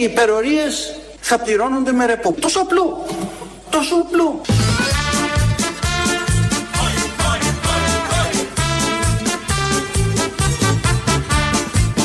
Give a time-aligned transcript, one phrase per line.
[0.00, 2.32] Οι υπερορίες θα πληρώνονται με ρεπό.
[2.32, 3.06] Τόσο απλό.
[3.70, 4.40] Τόσο απλό.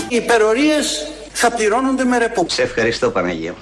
[0.08, 2.46] Οι υπερορίες θα πληρώνονται με ρεπό.
[2.50, 3.55] Σε ευχαριστώ Παναγία.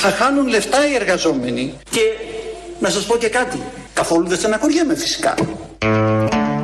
[0.00, 2.00] Θα χάνουν λεφτά οι εργαζόμενοι και
[2.80, 3.62] να σας πω και κάτι.
[3.92, 5.34] Καθόλου δεν στεναχωριέμαι φυσικά.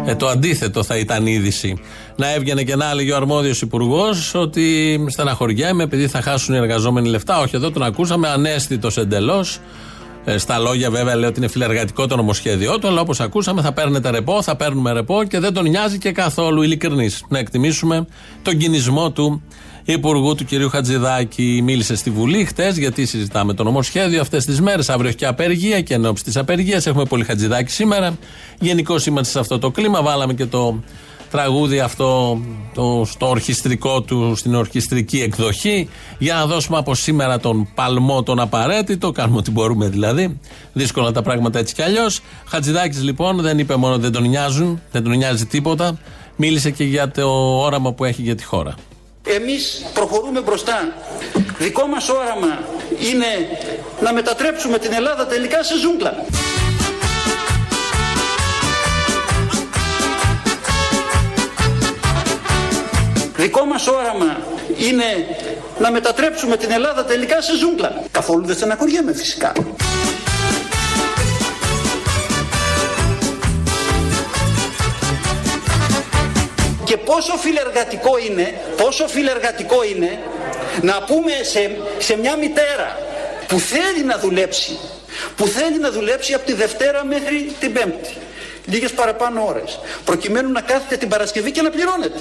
[0.07, 1.79] Ε, το αντίθετο θα ήταν είδηση.
[2.17, 7.09] Να έβγαινε και να έλεγε ο αρμόδιος υπουργός ότι στεναχωριέμαι επειδή θα χάσουν οι εργαζόμενοι
[7.09, 7.41] λεφτά.
[7.41, 9.61] Όχι, εδώ τον ακούσαμε ανέστητος εντελώς.
[10.25, 13.73] Ε, στα λόγια βέβαια λέει ότι είναι φιλεργατικό το νομοσχέδιό του, αλλά όπως ακούσαμε θα
[13.73, 17.25] παίρνετε ρεπό, θα παίρνουμε ρεπό και δεν τον νοιάζει και καθόλου ειλικρινής.
[17.29, 18.07] Να εκτιμήσουμε
[18.43, 19.43] τον κινησμό του
[19.87, 21.61] Υπουργού του κυρίου Χατζηδάκη.
[21.65, 24.89] Μίλησε στη Βουλή χτες, γιατί συζητάμε το νομοσχέδιο αυτές τις μέρες.
[24.89, 28.17] Αύριο έχει και απεργία και εν ώψη της απεργίας έχουμε πολύ Χατζηδάκη σήμερα.
[28.61, 30.03] Γενικώ είμαστε σε αυτό το κλίμα.
[30.03, 30.83] Βάλαμε και το
[31.31, 32.41] τραγούδι αυτό
[32.75, 38.41] το, στο ορχιστρικό του, στην ορχιστρική εκδοχή, για να δώσουμε από σήμερα τον παλμό τον
[38.41, 39.13] απαραίτητο.
[39.13, 40.41] Κάνουμε ό,τι μπορούμε δηλαδή.
[40.73, 42.21] Δύσκολα τα πράγματα έτσι κι αλλιώς.
[42.47, 45.99] Χατζηδάκης λοιπόν δεν είπε μόνο δεν τον νοιάζουν, δεν τον νοιάζει τίποτα.
[46.37, 47.29] Μίλησε και για το
[47.61, 48.75] όραμα που έχει για τη χώρα.
[49.27, 50.93] Εμείς προχωρούμε μπροστά.
[51.59, 52.65] Δικό μας όραμα
[52.99, 53.27] είναι
[54.01, 56.25] να μετατρέψουμε την Ελλάδα τελικά σε ζούγκλα.
[63.37, 64.39] Δικό μας όραμα
[64.77, 65.05] είναι
[65.79, 68.03] να μετατρέψουμε την Ελλάδα τελικά σε ζούγκλα.
[68.11, 69.53] Καθόλου δεν στεναχωριέμαι φυσικά.
[77.15, 80.19] Πόσο φιλεργατικό είναι, πόσο φιλεργατικό είναι
[80.83, 82.99] να πούμε σε, σε μια μητέρα
[83.47, 84.79] που θέλει να δουλέψει,
[85.37, 88.15] που θέλει να δουλέψει από τη Δευτέρα μέχρι την Πέμπτη,
[88.65, 92.21] λίγες παραπάνω ώρες, προκειμένου να κάθεται την Παρασκευή και να πληρώνεται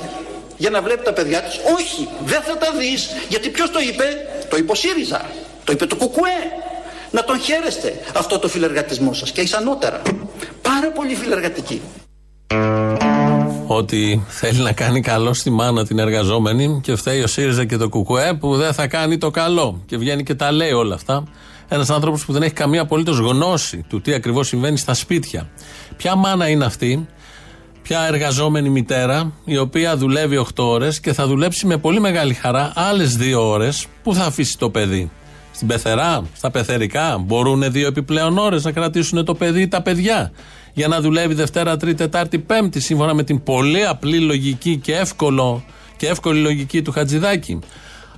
[0.57, 1.59] για να βλέπει τα παιδιά της.
[1.77, 4.05] Όχι, δεν θα τα δεις, γιατί ποιος το είπε,
[4.49, 5.29] το είπε ο ΣΥΡΙΖΑ,
[5.63, 6.41] το είπε το ΚΟΚΟΕ.
[7.11, 10.01] Να τον χαίρεστε αυτό το φιλεργατισμό σας και ισανότερα.
[10.61, 11.81] Πάρα πολύ φιλεργατική
[13.75, 17.89] ότι θέλει να κάνει καλό στη μάνα την εργαζόμενη και φταίει ο ΣΥΡΙΖΑ και το
[17.89, 19.81] ΚΚΕ που δεν θα κάνει το καλό.
[19.85, 21.23] Και βγαίνει και τα λέει όλα αυτά.
[21.67, 25.49] Ένας άνθρωπος που δεν έχει καμία απολύτως γνώση του τι ακριβώς συμβαίνει στα σπίτια.
[25.97, 27.07] Ποια μάνα είναι αυτή,
[27.81, 32.71] ποια εργαζόμενη μητέρα, η οποία δουλεύει 8 ώρες και θα δουλέψει με πολύ μεγάλη χαρά
[32.75, 35.11] άλλες 2 ώρες που θα αφήσει το παιδί;
[35.53, 40.31] Στην πεθερά, στα πεθερικά, μπορούν δύο επιπλέον ώρες να κρατήσουν το παιδί ή τα παιδιά
[40.73, 45.63] για να δουλεύει Δευτέρα, Τρίτη, Τετάρτη, Πέμπτη, σύμφωνα με την πολύ απλή λογική και, εύκολο,
[45.97, 47.59] και εύκολη λογική του Χατζηδάκη.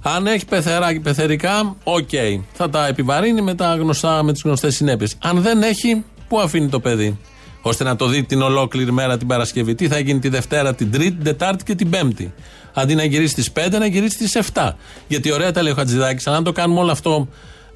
[0.01, 2.07] Αν έχει πεθερά, πεθερικά, OK.
[2.11, 2.41] Okay.
[2.53, 5.15] Θα τα επιβαρύνει με, τα γνωστά, με τις γνωστές συνέπειες.
[5.21, 7.19] Αν δεν έχει, πού αφήνει το παιδί;
[7.61, 9.75] Ώστε να το δει την ολόκληρη μέρα την Παρασκευή.
[9.75, 12.33] Τι θα γίνει τη Δευτέρα, την Τρίτη, την Τετάρτη και την Πέμπτη;
[12.77, 14.71] Αντί να γυρίσει στις 5, να γυρίσει στις 7.
[15.07, 17.27] Γιατί ωραία τα λέει ο Χατζηδάκης, αν το κάνουμε όλο αυτό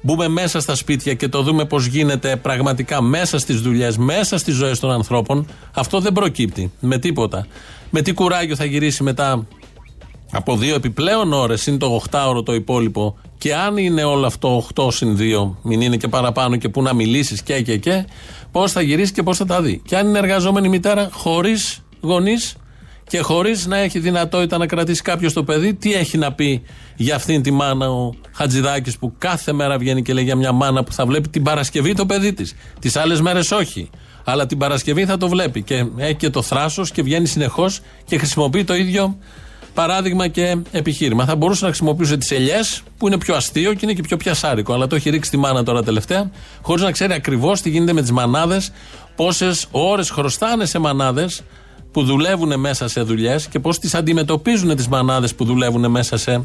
[0.02, 4.54] μπούμε μέσα στα σπίτια και το δούμε πώς γίνεται πραγματικά μέσα στις δουλειές, μέσα στις
[4.54, 7.46] ζωές των ανθρώπων, αυτό δεν προκύπτει με τίποτα.
[7.90, 9.46] Με τι κουράγιο θα γυρίσει μετά
[10.32, 14.92] από δύο επιπλέον ώρες, είναι το 8ωρο το υπόλοιπο, και αν είναι όλο αυτό 8
[14.92, 18.04] συν 2, μην είναι και παραπάνω και πού να μιλήσεις και και και,
[18.52, 19.82] πώς θα γυρίσει και πώς θα τα δει.
[19.86, 22.56] Και αν είναι εργαζόμενη μητέρα χωρίς γονείς,
[23.10, 26.62] και χωρίς να έχει δυνατότητα να κρατήσει κάποιος το παιδί, τι έχει να πει
[26.96, 30.84] για αυτήν τη μάνα ο Χατζηδάκης που κάθε μέρα βγαίνει και λέει για μια μάνα
[30.84, 32.54] που θα βλέπει την Παρασκευή το παιδί της.
[32.78, 33.90] Τις άλλες μέρες όχι.
[34.24, 38.18] Αλλά την Παρασκευή θα το βλέπει και έχει και το θράσος και βγαίνει συνεχώς και
[38.18, 39.18] χρησιμοποιεί το ίδιο
[39.74, 41.24] παράδειγμα και επιχείρημα.
[41.24, 44.72] Θα μπορούσε να χρησιμοποιούσε τις ελιές, που είναι πιο αστείο και είναι και πιο πιασάρικο.
[44.72, 46.30] Αλλά το έχει ρίξει τη μάνα τώρα τελευταία,
[46.62, 48.72] χωρίς να ξέρει ακριβώς τι γίνεται με τις μανάδες,
[49.16, 51.42] πόσες ώρες χρωστάνε σε μανάδες
[51.92, 56.44] που δουλεύουν μέσα σε δουλειές και πώς τις αντιμετωπίζουν τις μανάδες που δουλεύουν μέσα σε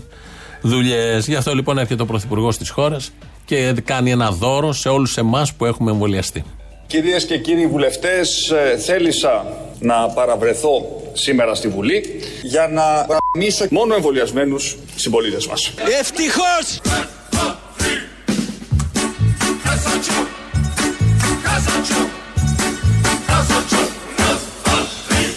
[0.61, 1.27] δουλειές.
[1.27, 3.11] Γι' αυτό λοιπόν έρχεται ο Πρωθυπουργός της χώρας
[3.45, 6.43] και κάνει ένα δώρο σε όλους εμάς που έχουμε εμβολιαστεί.
[6.87, 9.45] Κυρίες και κύριοι βουλευτές, ε, θέλησα
[9.79, 12.03] να παραβρεθώ σήμερα στη Βουλή
[12.43, 15.73] για να γραμμίσω μόνο εμβολιασμένους συμπολίτες μας.
[15.99, 16.81] Ευτυχώς!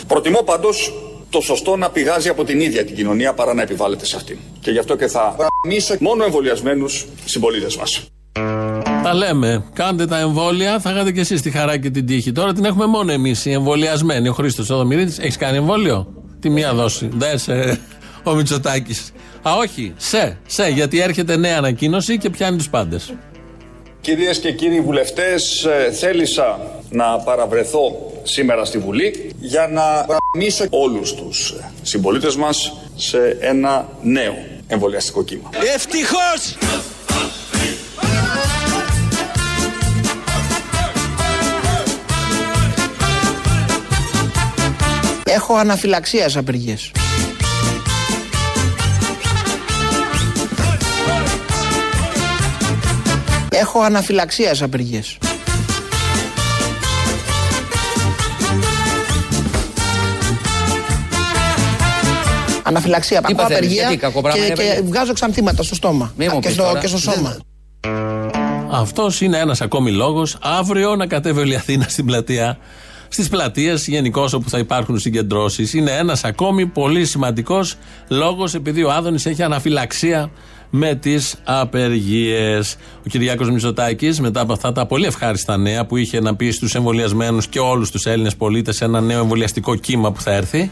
[0.08, 0.92] Προτιμώ πάντως
[1.30, 4.38] το σωστό να πηγάζει από την ίδια την κοινωνία παρά να επιβάλλεται σε αυτήν.
[4.60, 8.06] Και γι' αυτό και θα γραμμίσω μόνο εμβολιασμένους συμπολίτες μας.
[9.02, 9.64] Τα λέμε.
[9.72, 12.32] Κάντε τα εμβόλια, θα είχατε και εσείς τη χαρά και την τύχη.
[12.32, 14.28] Τώρα την έχουμε μόνο εμείς οι εμβολιασμένοι.
[14.28, 16.06] Ο Χρήστος Οδομηρίδης, έχει κάνει εμβόλιο;
[16.40, 17.08] Τι μία δόση.
[17.12, 17.80] Δε σε,
[18.22, 19.12] ο Μητσοτάκης.
[19.48, 23.14] Α, όχι, σε, σε, γιατί έρχεται νέα ανακοίνωση και πιάνει τους πάντες.
[24.00, 26.58] Κυρίες και κύριοι βουλευτές, ε, θέλησα
[26.90, 34.34] να παραβρεθώ σήμερα στη Βουλή για να γραμμίσω όλους τους συμπολίτες μας σε ένα νέο
[34.66, 35.50] εμβολιαστικό κύμα.
[35.74, 36.56] Ευτυχώς!
[45.24, 46.90] Έχω αναφυλαξία σε απεργίες.
[53.50, 55.18] Έχω αναφυλαξία σε απεργίες.
[62.68, 63.20] Αναφυλαξία.
[63.20, 66.28] Πάω θέλεις, απεργία γιατί, κακό πράγμα και, είναι και απεργία; βγάζω ξανθήματα στο στόμα Μη
[66.28, 66.80] μου και πεις στο, τώρα.
[66.80, 67.36] και στο σώμα.
[68.70, 72.58] Αυτός είναι ένας ακόμη λόγος αύριο να κατέβει όλη η Αθήνα στην πλατεία.
[73.08, 75.74] Στις πλατείες γενικώ όπου θα υπάρχουν συγκεντρώσεις.
[75.74, 77.74] Είναι ένας ακόμη πολύ σημαντικός
[78.08, 80.30] λόγος επειδή ο Άδωνης έχει αναφυλαξία
[80.70, 82.76] με τις απεργίες.
[82.98, 86.74] Ο Κυριάκος Μητσοτάκης, μετά από αυτά τα πολύ ευχάριστα νέα που είχε να πει στους
[86.74, 90.70] εμβολιασμένους και όλους τους Έλληνες πολίτες ένα νέο εμβολιαστικό κύμα που θα έρθει.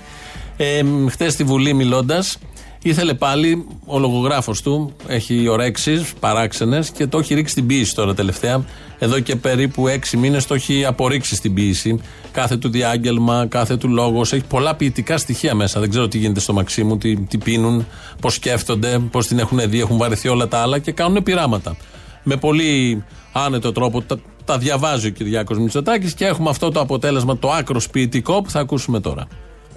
[0.57, 2.39] Ε, Χθες στη Βουλή μιλώντας,
[2.87, 8.15] Ήθελε πάλι ο λογογράφος του, έχει ωρέξεις παράξενες και το έχει ρίξει στην ποιήση τώρα
[8.15, 8.65] τελευταία.
[8.99, 12.01] Εδώ και περίπου έξι μήνες το έχει απορρίξει στην ποιήση.
[12.33, 14.33] Κάθε του διάγγελμα, κάθε του λόγος.
[14.33, 15.81] Έχει πολλά ποιητικά στοιχεία μέσα.
[15.81, 17.87] Δεν ξέρω τι γίνεται στο Μαξίμου, τι, τι πίνουν,
[18.21, 21.77] πώς σκέφτονται, πώς την έχουν δει, έχουν βαρεθεί όλα τα άλλα και κάνουν πειράματα.
[22.23, 27.39] Με πολύ άνετο τρόπο τα, τα διαβάζει ο Κυριάκος Μητσοτάκης και έχουμε αυτό το αποτέλεσμα,
[27.39, 29.27] το άκρος ποιητικό που θα ακούσουμε τώρα.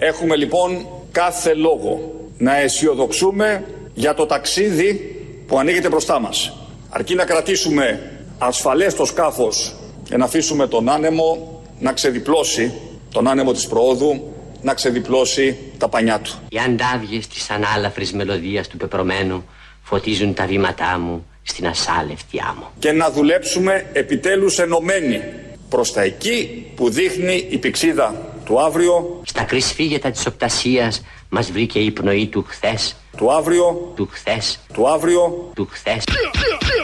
[0.02, 3.64] Έχουμε λοιπόν κάθε λόγο να αισιοδοξούμε
[3.94, 5.16] για το ταξίδι
[5.46, 6.52] που ανοίγεται μπροστά μας.
[6.88, 12.72] Αρκεί να κρατήσουμε ασφαλές το σκάφος και να αφήσουμε τον άνεμο να ξεδιπλώσει,
[13.12, 14.32] τον άνεμο της προόδου,
[14.62, 16.32] να ξεδιπλώσει τα πανιά του.
[16.48, 19.44] Οι αντάβιες της ανάλαφρης μελωδίας του πεπρωμένου
[19.82, 22.70] φωτίζουν τα βήματά μου στην ασάλευτη άμμο.
[22.78, 25.22] Και να δουλέψουμε επιτέλους ενωμένοι
[25.68, 31.78] προς τα εκεί που δείχνει η πηξίδα του αύριο, Στα κρυσφύγετα της οπτασίας μας βρήκε
[31.78, 36.04] η πνοή του χθες, του αύριο, του χθες, του αύριο, του χθες.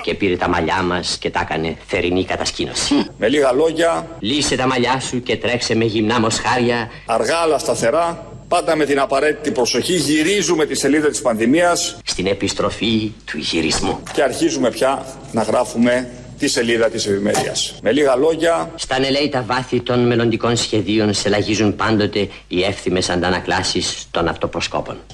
[0.02, 2.94] Και πήρε τα μαλλιά μας και τα έκανε θερινή κατασκήνωση.
[3.18, 6.90] με λίγα λόγια, Λύσε τα μαλλιά σου και τρέξε με γυμνά μοσχάρια.
[7.06, 11.98] Αργά αλλά σταθερά, πάντα με την απαραίτητη προσοχή γυρίζουμε τη σελίδα της πανδημίας.
[12.04, 14.02] Στην επιστροφή του γυρισμού.
[14.12, 17.74] και αρχίζουμε πια να γράφουμε τη σελίδα της ευημερίας.
[17.82, 24.06] Με λίγα λόγια, Στα νελέητα βάθη των μελλοντικών σχεδίων σε λαγίζουν πάντοτε οι εύθυμες αντανακλάσεις
[24.10, 24.96] των αυτοπροσκόπων.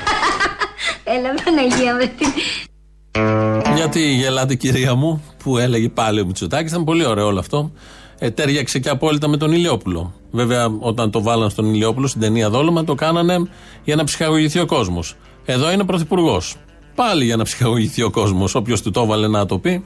[1.05, 2.29] Έλα Παναγία με την...
[3.75, 7.73] Γιατί γελάτε κυρία μου που έλεγε πάλι ο Μητσοτάκης ήταν πολύ ωραίο όλο αυτό
[8.19, 12.51] ε, τέριαξε και απόλυτα με τον Ηλιόπουλο βέβαια όταν το βάλαν στον Ηλιόπουλο στην ταινία
[12.51, 13.49] Δόλωμα το κάνανε
[13.85, 16.57] για να ψυχαγωγηθεί ο κόσμος εδώ είναι πρωθυπουργός.
[16.95, 19.85] πάλι για να ψυχαγωγηθεί ο κόσμος όποιος του το έβαλε να το πει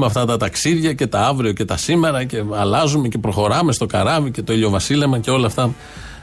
[0.00, 3.86] με αυτά τα ταξίδια και τα αύριο και τα σήμερα και αλλάζουμε και προχωράμε στο
[3.86, 5.70] καράβι και το ηλιοβασίλεμα και όλα αυτά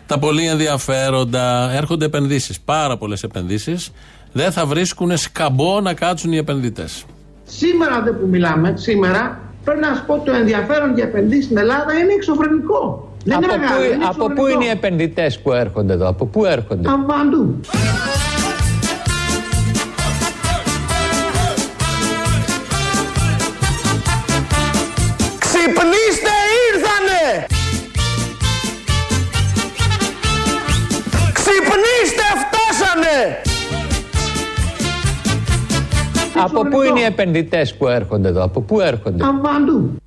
[0.07, 1.71] τα πολύ ενδιαφέροντα.
[1.71, 3.91] Έρχονται επενδύσεις, πάρα πολλές επενδύσεις.
[4.31, 7.05] Δεν θα βρίσκουν σκαμπό να κάτσουν οι επενδυτές.
[7.45, 11.93] Σήμερα δεν που μιλάμε, σήμερα πρέπει να σου πω το ενδιαφέρον για επενδύσεις στην Ελλάδα
[11.93, 13.11] είναι εξωφρενικό.
[13.23, 14.55] Δεν Από, είναι μεγάλο, πού, είναι από πού εξωφρενικό.
[14.55, 17.59] είναι οι επενδυτές που έρχονται εδώ, από πού έρχονται; Από παντού.
[36.43, 39.97] Από πού είναι οι επενδυτές που έρχονται εδώ, από πού έρχονται; Από παντού.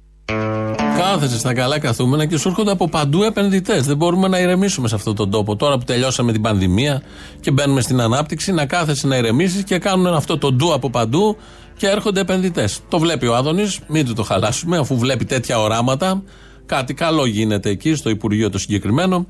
[0.99, 3.87] Κάθεσαι στα καλά καθούμενα και σου έρχονται από παντού επενδυτές.
[3.87, 5.57] Δεν μπορούμε να ηρεμήσουμε σε αυτόν τον τόπο.
[5.57, 7.03] Τώρα που τελειώσαμε την πανδημία
[7.41, 11.37] και μπαίνουμε στην ανάπτυξη, να κάθεσαι να ηρεμήσεις και κάνουν αυτό το ντου από παντού
[11.77, 12.81] και έρχονται επενδυτές.
[12.89, 16.23] Το βλέπει ο Άδωνης, μην του το χαλάσουμε, αφού βλέπει τέτοια οράματα.
[16.67, 19.27] Κάτι καλό γίνεται εκεί, στο Υπουργείο το συγκεκριμένο.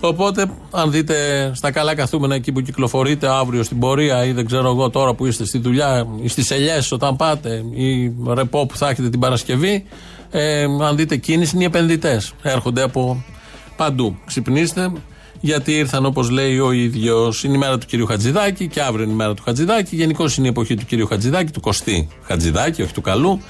[0.00, 4.70] Οπότε, αν δείτε στα καλά καθούμενα εκεί που κυκλοφορείτε αύριο στην πορεία ή δεν ξέρω
[4.70, 8.88] εγώ τώρα που είστε στη δουλειά ή στις ελιές όταν πάτε ή ρεπό που θα
[8.88, 9.84] έχετε την Παρασκευή,
[10.30, 12.32] ε, αν δείτε κίνηση είναι οι επενδυτές.
[12.42, 13.24] Έρχονται από
[13.76, 14.16] παντού.
[14.26, 14.92] Ξυπνήστε,
[15.40, 17.44] γιατί ήρθαν όπως λέει ο ίδιος.
[17.44, 19.96] Είναι η μέρα του κυρίου Χατζηδάκη και αύριο είναι η μέρα του Χατζηδάκη.
[19.96, 23.40] Γενικώ είναι η εποχή του κυρίου Χατζηδάκη, του Κωστή Χατζηδάκη, όχι του καλού,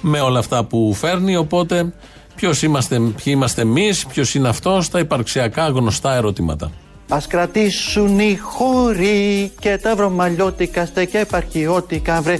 [0.00, 1.36] με όλα αυτά που φέρνει.
[1.36, 1.92] Οπότε,
[2.38, 6.70] ποιος είμαστε, ποιοι είμαστε εμείς, ποιος είναι αυτός, τα υπαρξιακά γνωστά ερωτήματα.
[7.08, 12.38] Ας κρατήσουν οι χώροι και τα βρωμαλιώτικα στέκια επαρχιώτικα βρε.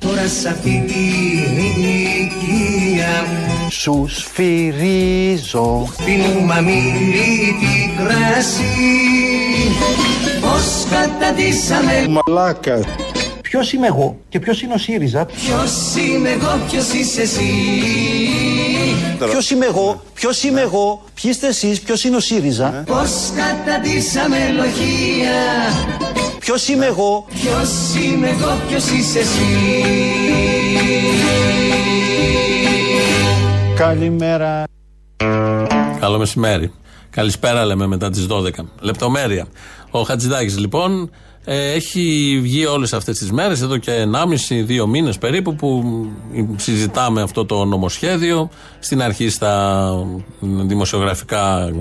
[0.00, 3.24] Τώρα σ' αυτή την ηλικία
[3.68, 8.64] Σους σφυρίζω πίνουμε αμύλητη κράση
[10.40, 12.06] Πώς καταντήσαμε;
[13.50, 17.50] Ποιος είμαι εγώ και ποιος είναι ο ΣΥΡΙΖΑ; Ποιος είμαι εγώ, ποιος είσαι εσύ;
[19.30, 24.36] Ποιος είμαι εγώ, ποιος είμαι εγώ, ποιοι είστε εσείς, ποιος είναι ο ΣΥΡΙΖΑ; Πώς καταντήσαμε
[24.56, 25.40] λογία
[26.38, 29.84] Ποιος είμαι εγώ, Ποιος είμαι εγώ, ποιος είσαι εσύ;
[33.76, 34.64] Καλημέρα.
[36.00, 36.72] Καλό μεσημέρι.
[37.10, 38.50] Καλησπέρα λέμε μετά τις 12.
[38.80, 39.46] Λεπτομέρεια.
[39.90, 41.08] Ο Χατζηδάκης λοιπόν ε,
[41.44, 45.84] έχει βγει όλες αυτές τις μέρες, εδώ και 1,5-2 μήνες περίπου που
[46.56, 48.50] συζητάμε αυτό το νομοσχέδιο.
[48.78, 49.92] Στην αρχή στα
[50.40, 51.72] δημοσιογραφικά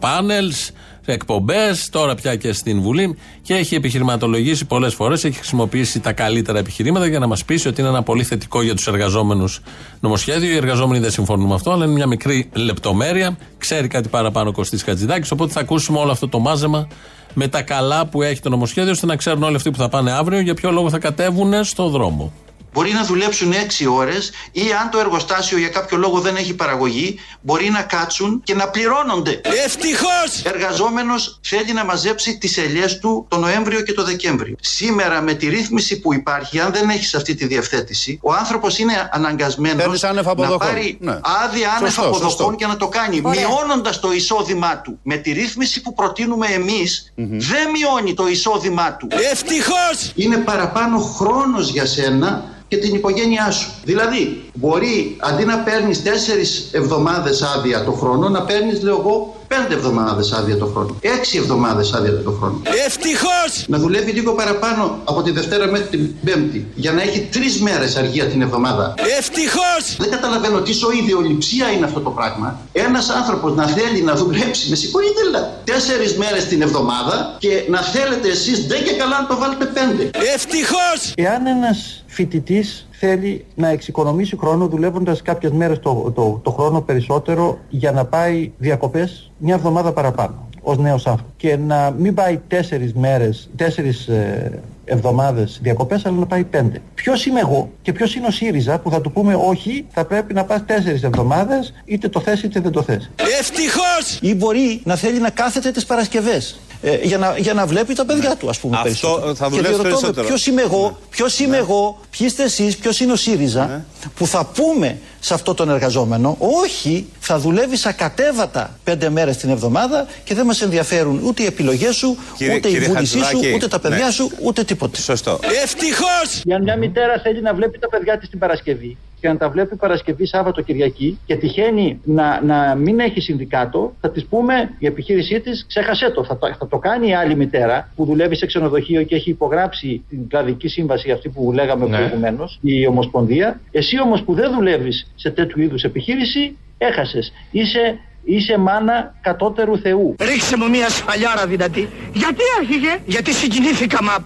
[0.00, 0.70] πάνελς,
[1.04, 5.24] εκπομπές, τώρα πια και στην Βουλή και έχει επιχειρηματολογήσει πολλές φορές.
[5.24, 8.74] Έχει χρησιμοποιήσει τα καλύτερα επιχειρήματα για να μας πείσει ότι είναι ένα πολύ θετικό για
[8.74, 9.60] τους εργαζόμενους
[10.00, 10.50] νομοσχέδιο.
[10.52, 13.36] Οι εργαζόμενοι δεν συμφωνούν με αυτό, αλλά είναι μια μικρή λεπτομέρεια.
[13.58, 15.30] Ξέρει κάτι παραπάνω ο Κωστής Χατζηδάκης.
[15.30, 16.88] Οπότε θα ακούσουμε όλο αυτό το μάζεμα
[17.34, 20.12] με τα καλά που έχει το νομοσχέδιο, ώστε να ξέρουν όλοι αυτοί που θα πάνε
[20.12, 22.32] αύριο για ποιο λόγο θα κατέβουν στο δρόμο.
[22.72, 27.18] Μπορεί να δουλέψουν 6 ώρες ή αν το εργοστάσιο για κάποιο λόγο δεν έχει παραγωγή,
[27.40, 29.40] μπορεί να κάτσουν και να πληρώνονται.
[29.64, 30.42] Ευτυχώς!
[30.44, 34.56] Εργαζόμενος θέλει να μαζέψει τις ελιές του το Νοέμβριο και το Δεκέμβριο.
[34.60, 39.08] Σήμερα με τη ρύθμιση που υπάρχει, αν δεν έχεις αυτή τη διευθέτηση, ο άνθρωπος είναι
[39.12, 40.58] αναγκασμένος Παίρνεις άνευ να αποδοχών.
[40.58, 41.18] πάρει Ναι.
[41.44, 42.54] άδεια άνευ Σωστό, αποδοχών σωστό.
[42.56, 44.98] και να το κάνει, μειώνοντας το εισόδημά του.
[45.02, 49.06] Με τη ρύθμιση που προτείνουμε εμείς, δεν μειώνει το εισόδημά του.
[49.32, 50.12] Ευτυχώς!
[50.14, 53.70] Είναι παραπάνω χρόνος για σένα και την οικογένειά σου.
[53.84, 59.74] Δηλαδή, μπορεί αντί να παίρνεις τέσσερις εβδομάδες άδεια το χρόνο, να παίρνεις, λέω εγώ, πέντε
[59.74, 60.96] εβδομάδες άδεια το χρόνο.
[61.00, 62.60] Έξι εβδομάδες άδεια το χρόνο.
[62.86, 63.64] Ευτυχώς!
[63.66, 67.96] Να δουλεύει λίγο παραπάνω από τη Δευτέρα μέχρι την Πέμπτη, για να έχει τρεις μέρες
[67.96, 68.94] αργία την εβδομάδα.
[69.18, 69.96] Ευτυχώς!
[69.98, 72.60] Δεν καταλαβαίνω τι σοή ιδεολειψία είναι αυτό το πράγμα.
[72.72, 77.80] Ένας άνθρωπος να θέλει να δουλέψει, με συγχωρείτε, αλλά τέσσερις μέρες την εβδομάδα και να
[77.82, 80.10] θέλετε εσείς δεν και καλά να το βάλετε πέντε.
[80.34, 81.12] Ευτυχώς!
[81.14, 87.58] Εάν ένας φοιτητής θέλει να εξοικονομήσει χρόνο δουλεύοντας κάποιες μέρες το, το, το χρόνο περισσότερο
[87.68, 92.94] για να πάει διακοπές μια εβδομάδα παραπάνω ως νέος άνθρωπος και να μην πάει τέσσερις
[92.94, 96.82] μέρες, τέσσερις ε, εβδομάδες διακοπές αλλά να πάει πέντε.
[96.94, 100.34] Ποιος είμαι εγώ και ποιος είναι ο ΣΥΡΙΖΑ που θα του πούμε όχι θα πρέπει
[100.34, 103.10] να πας τέσσερις εβδομάδες είτε το θες είτε δεν το θες.
[103.40, 104.18] Ευτυχώς!
[104.20, 108.04] Ή μπορεί να θέλει να κάθεται τις Παρασκευές ε, για, να, για να βλέπει τα
[108.04, 108.76] παιδιά του, ας πούμε.
[108.76, 109.34] Αυτό περισσότερο.
[109.34, 110.26] θα και δουλέψει διερωτώ με περισσότερο.
[110.26, 113.84] ποιος είμαι εγώ, ποιος είμαι εγώ, ποιοι είστε εσείς, ποιος είναι ο ΣΥΡΙΖΑ,
[114.16, 120.06] που θα πούμε σε αυτό τον εργαζόμενο, όχι, θα δουλεύει ακατέβατα πέντε μέρες την εβδομάδα
[120.24, 123.54] και δεν μας ενδιαφέρουν ούτε οι επιλογές σου, Κύριε- ούτε η κύριε βούλησή σου, Χατζηδάκη,
[123.54, 124.10] ούτε τα παιδιά ναι.
[124.10, 125.00] σου, ούτε τίποτε.
[125.00, 125.38] Σωστό.
[125.62, 126.40] Ευτυχώς!
[126.44, 129.76] Για μια μητέρα θέλει να βλέπει τα παιδιά της την Παρασκευή και να τα βλέπει
[129.76, 135.40] Παρασκευή, Σάββατο, Κυριακή και τυχαίνει να, να μην έχει συνδικάτο, θα της πούμε η επιχείρησή
[135.40, 136.24] της, ξέχασέ το.
[136.24, 140.04] Θα, το- θα το κάνει η άλλη μητέρα που δουλεύει σε ξενοδοχείο και έχει υπογράψει
[140.08, 141.96] την κλαδική σύμβαση αυτή που λέγαμε Ναι.
[141.96, 143.60] προηγουμένως, η Ομοσπονδία.
[143.70, 147.32] Εσύ όμως που δεν δουλεύεις σε τέτοιου είδους επιχείρηση, έχασες.
[147.50, 150.14] Είσαι, είσαι μάνα κατώτερου Θεού.
[150.20, 151.88] Ρίξε μου μια σφαλιάρα δυνατή.
[152.12, 154.24] Γιατί άρχιγε; Γιατί συγκινήθηκα μαπ.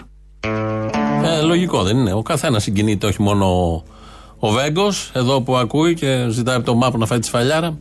[1.24, 2.12] Ε, λογικό δεν είναι.
[2.12, 3.46] Ο καθένας συγκινείται, όχι μόνο
[4.38, 7.78] ο, ο Βέγκος, εδώ που ακούει και ζητάει από τον Μάπο να φάει τη σφαλιάρα.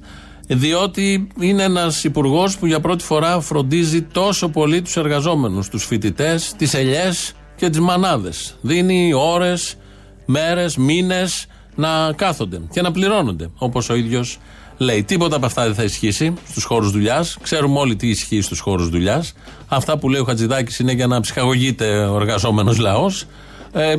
[0.47, 6.53] Διότι είναι ένας υπουργός που για πρώτη φορά φροντίζει τόσο πολύ τους εργαζόμενους, τους φοιτητές,
[6.57, 8.55] τις ελιές και τις μανάδες.
[8.61, 9.75] Δίνει ώρες,
[10.25, 11.45] μέρες, μήνες
[11.75, 14.37] να κάθονται και να πληρώνονται, όπως ο ίδιος
[14.77, 15.03] λέει.
[15.03, 17.37] Τίποτα από αυτά δεν θα ισχύσει στους χώρους δουλειάς.
[17.41, 19.33] Ξέρουμε όλοι τι ισχύει στους χώρους δουλειάς.
[19.67, 23.25] Αυτά που λέει ο Χατζηδάκης είναι για να ψυχαγωγείται ο εργαζόμενος λαός.
[23.77, 23.95] Ε,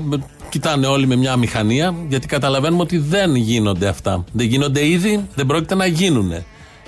[0.49, 4.25] κοιτάνε όλοι με μια μηχανία, γιατί καταλαβαίνουμε ότι δεν γίνονται αυτά.
[4.33, 6.33] Δεν γίνονται ήδη, δεν πρόκειται να γίνουν.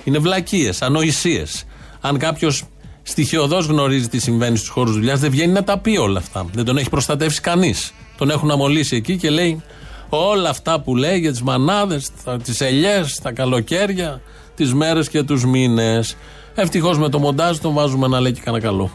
[0.03, 1.65] Είναι βλακίες, ανοησίες.
[2.01, 2.63] Αν κάποιος
[3.03, 6.45] στοιχειοδός γνωρίζει τι συμβαίνει στους χώρους δουλειάς, δεν βγαίνει να τα πει όλα αυτά.
[6.53, 7.93] Δεν τον έχει προστατεύσει κανείς.
[8.17, 9.63] Τον έχουν αμολύσει εκεί και λέει
[10.09, 12.09] όλα αυτά που λέει για τις μανάδες,
[12.43, 14.21] τις ελιές, τα καλοκαίρια,
[14.55, 16.15] τις μέρες και τους μήνες.
[16.55, 18.91] Ευτυχώς με το μοντάζ τον βάζουμε να λέει και κανένα καλό.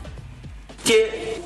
[0.83, 0.95] Και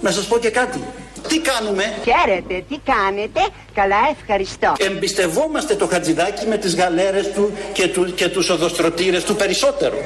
[0.03, 0.81] να σας πω και κάτι.
[1.29, 3.41] Τι κάνουμε; Χαίρετε, τι κάνετε;
[3.75, 4.73] Καλά, ευχαριστώ.
[4.79, 9.97] Εμπιστευόμαστε το Χατζηδάκι με τις γαλέρες του και, του, και τους οδοστρωτήρες του περισσότερο.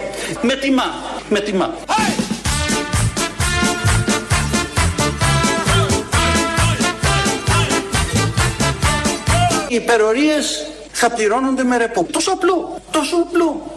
[0.43, 0.95] Με τιμά,
[1.29, 1.75] με τιμά.
[9.69, 12.07] Οι υπερορίες θα πληρώνονται με ρεπό.
[12.11, 13.75] Τόσο απλό, τόσο απλό.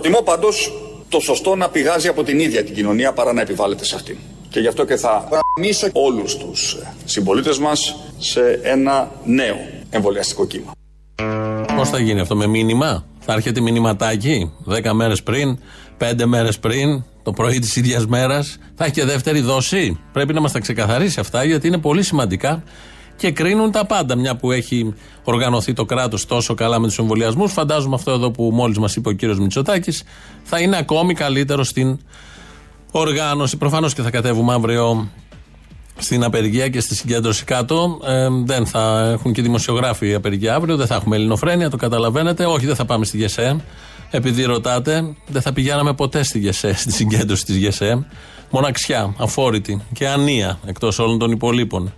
[0.00, 0.72] Προτιμώ πάντως
[1.08, 4.16] το σωστό να πηγάζει από την ίδια την κοινωνία παρά να επιβάλλεται σε αυτήν.
[4.48, 9.56] Και γι' αυτό και θα γραμμίσω όλους τους συμπολίτες μας σε ένα νέο
[9.90, 10.72] εμβολιαστικό κύμα.
[11.76, 15.58] Πώς θα γίνει αυτό, με μήνυμα; Θα έρχεται μηνυματάκι 10 μέρες πριν,
[15.98, 18.58] 5 μέρες πριν, το πρωί της ίδιας μέρας.
[18.74, 20.00] Θα έχει και δεύτερη δόση.
[20.12, 22.62] Πρέπει να μας τα ξεκαθαρίσει αυτά γιατί είναι πολύ σημαντικά
[23.20, 24.16] και κρίνουν τα πάντα.
[24.16, 28.50] Μια που έχει οργανωθεί το κράτος τόσο καλά με τους εμβολιασμούς, φαντάζομαι αυτό εδώ που
[28.52, 30.02] μόλις μας είπε ο κύριος Μητσοτάκης
[30.42, 31.98] θα είναι ακόμη καλύτερο στην
[32.90, 33.56] οργάνωση.
[33.56, 35.08] Προφανώς και θα κατέβουμε αύριο
[35.96, 38.00] στην απεργία και στη συγκέντρωση κάτω.
[38.04, 42.44] Ε, δεν θα έχουν και δημοσιογράφοι απεργία αύριο, δεν θα έχουμε ελληνοφρένεια, το καταλαβαίνετε.
[42.44, 43.56] Όχι, δεν θα πάμε στη ΓΕΣΕ.
[44.10, 48.06] Επειδή ρωτάτε, δεν θα πηγαίναμε ποτέ στη ΓΕΣΕ, στη συγκέντρωση της ΓΕΣΕ.
[48.50, 51.92] Μοναξιά, αφόρητη και ανία εκτός όλων των υπολείπων.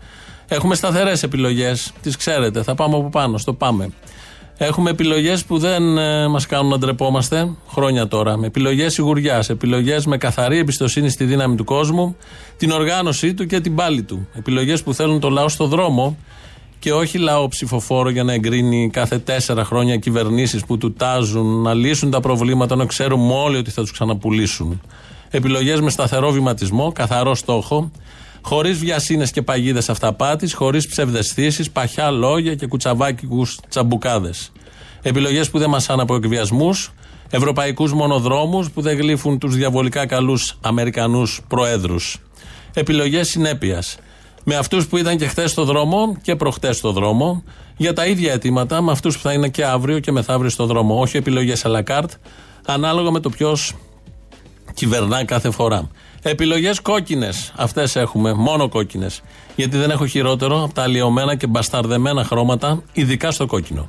[0.54, 2.62] Έχουμε σταθερές επιλογές, τις ξέρετε.
[2.62, 3.88] Θα πάμε από πάνω, στο πάμε.
[4.56, 8.38] Έχουμε επιλογές που δεν ε, μας κάνουν να ντρεπόμαστε χρόνια τώρα.
[8.42, 9.48] Επιλογές σιγουριάς.
[9.48, 12.16] Επιλογές με καθαρή εμπιστοσύνη στη δύναμη του κόσμου,
[12.56, 14.28] την οργάνωσή του και την πάλη του.
[14.34, 16.16] Επιλογές που θέλουν το λαό στο δρόμο
[16.78, 21.74] και όχι λαό ψηφοφόρο για να εγκρίνει κάθε τέσσερα χρόνια κυβερνήσεις που του τάζουν να
[21.74, 24.80] λύσουν τα προβλήματα ενώ ξέρουμε όλοι ότι θα τους ξαναπουλήσουν.
[25.30, 27.90] Επιλογές με σταθερό βηματισμό, καθαρό στόχο,
[28.42, 34.52] χωρίς βιασύνες και παγίδες αυταπάτης, χωρίς ψευδεστήσει, παχιά λόγια και κουτσαβάκικου τσαμπουκάδες.
[35.02, 36.92] Επιλογές που δεν μασάν από εκβιασμούς,
[37.30, 42.18] ευρωπαϊκούς μονοδρόμους που δεν γλύφουν τους διαβολικά καλούς Αμερικανούς προέδρους.
[42.74, 43.98] Επιλογές συνέπειας.
[44.44, 47.42] Με αυτούς που ήταν και χθες στο δρόμο και προχτές στο δρόμο,
[47.76, 51.00] για τα ίδια αιτήματα, με αυτούς που θα είναι και αύριο και μεθαύριο στο δρόμο.
[51.00, 52.14] Όχι επιλογές à la carte,
[52.66, 53.74] ανάλογα με το ποιος
[54.74, 55.90] κυβερνά κάθε φορά.
[56.22, 57.52] Επιλογές κόκκινες.
[57.56, 59.22] Αυτές έχουμε, μόνο κόκκινες.
[59.56, 63.88] Γιατί δεν έχω χειρότερο από τα αλλοιωμένα και μπασταρδεμένα χρώματα, ειδικά στο κόκκινο.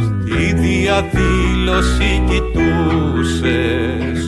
[0.00, 4.24] Στη διαδήλωση κοιτούσες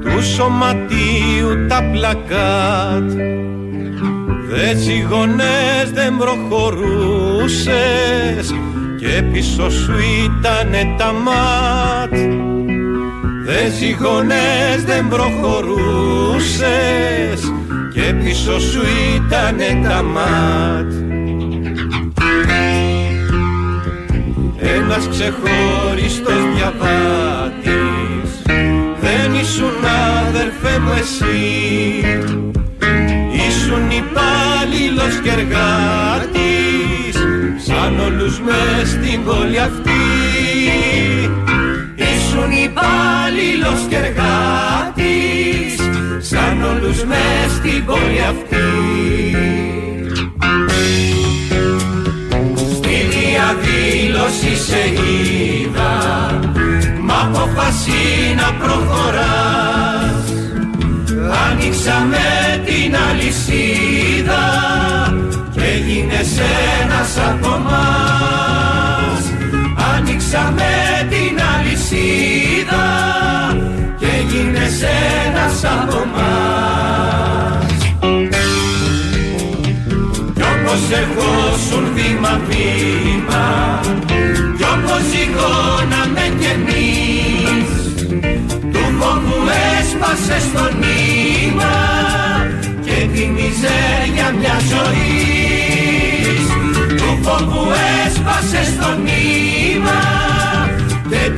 [0.00, 3.10] του σωματίου τα πλακάτ
[4.48, 7.74] Δε ζυγονές δεν προχωρούσες
[8.98, 12.35] και πίσω σου ήτανε τα μάτ
[13.46, 16.60] Δε ζυγονές δεν προχωρούσες
[17.94, 18.82] και πίσω σου
[19.16, 20.92] ήτανε τα μάτ.
[24.58, 28.30] Ένας ξεχωριστός διαβάτης
[29.00, 29.84] δεν ήσουν
[30.26, 31.40] αδερφέ μου εσύ.
[33.48, 37.16] Ήσουν υπάλληλος και εργάτης
[37.66, 40.35] σαν όλους μες στην πόλη αυτής
[42.46, 45.74] Ήσουν υπάλληλος και εργάτης
[46.30, 48.66] σαν όλους μες στην πόλη αυτή.
[52.56, 55.94] Στη διαδήλωση σε είδα
[57.00, 60.24] μ' αποφασί να προχωράς.
[61.50, 62.26] Άνοιξαμε
[62.64, 64.44] την αλυσίδα
[65.54, 66.38] και έγινες
[66.82, 68.75] ένας από μας
[70.26, 72.86] Άνοιξαμε την αλυσίδα
[73.98, 74.82] και έγινες
[75.26, 77.74] ένας από μας.
[80.34, 83.80] Κι όπως ερχόσουν βήμα-βήμα
[84.56, 87.68] κι όπως ζυγώναμε κι εμείς
[88.72, 89.38] του φόβου
[89.78, 91.74] έσπασε στο νήμα
[92.84, 96.46] και τη μιζέρια μια ζωής.
[96.96, 97.66] Του φόβου
[98.06, 99.55] έσπασε στο νήμα.
[99.55, 99.55] και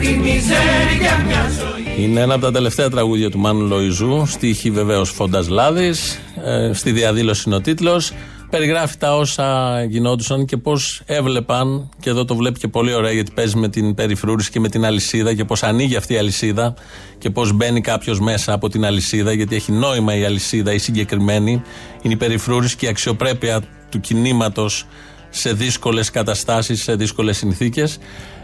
[0.00, 4.26] τη μιζέρια μια ζωή Είναι ένα από τα τελευταία τραγούδια του Μάνου Λοϊζού.
[4.26, 6.20] Στίχη βεβαίως Φόντας Λάδης.
[6.44, 8.12] Ε, στη διαδήλωση είναι ο τίτλος.
[8.50, 11.88] Περιγράφει τα όσα γινόντουσαν και πώς έβλεπαν.
[12.00, 14.84] Και εδώ το βλέπει και πολύ ωραία γιατί παίζει με την περιφρούρηση και με την
[14.84, 16.74] αλυσίδα και πώς ανοίγει αυτή η αλυσίδα
[17.18, 19.32] και πώς μπαίνει κάποιος μέσα από την αλυσίδα.
[19.32, 21.62] Γιατί έχει νόημα η αλυσίδα, η συγκεκριμένη.
[22.02, 24.86] Είναι η περιφρούρηση και η αξιοπρέπεια του κινήματος
[25.30, 27.98] σε δύσκολες καταστάσεις, σε δύσκολες συνθήκες.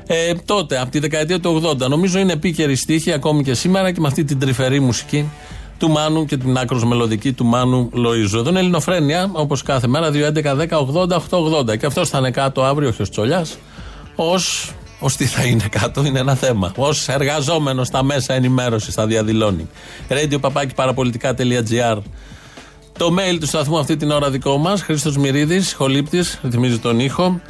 [0.06, 4.00] Ε, τότε, από τη δεκαετία του 80, νομίζω είναι επίκαιρη στίχη ακόμη και σήμερα και
[4.00, 5.30] με αυτή την τρυφερή μουσική
[5.78, 8.38] του Μάνου και την άκρος μελωδική του Μάνου Λοίζου.
[8.38, 11.78] Εδώ είναι Ελληνοφρένια, όπως κάθε μέρα, 2.11.10.80.880.
[11.78, 13.58] Και αυτός θα είναι κάτω αύριο, όχι ο Τσολιάς.
[14.16, 14.34] Ω.
[15.00, 16.72] Ω τι θα είναι κάτω, είναι ένα θέμα.
[16.76, 19.68] Ω εργαζόμενος στα μέσα ενημέρωσης, θα διαδηλώνει.
[20.08, 20.38] Radio
[20.74, 21.98] παραπολιτικά.gr
[22.98, 27.40] Το mail του σταθμού αυτή την ώρα δικό μας, Χρήστος Μυρίδης, χολύπτη, ρυθμίζει τον ήχο.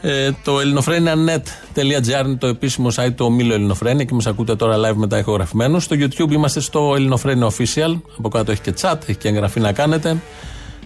[0.00, 4.94] Ε, το ελληνοφρένια.net.gr είναι το επίσημο site του ομίλου Ελληνοφρένια και μας ακούτε τώρα live
[4.96, 5.84] μετά ηχογραφημένους.
[5.84, 8.00] Στο YouTube είμαστε στο Ελληνοφρένια Official.
[8.18, 10.16] Από κάτω έχει και chat, έχει και εγγραφή να κάνετε.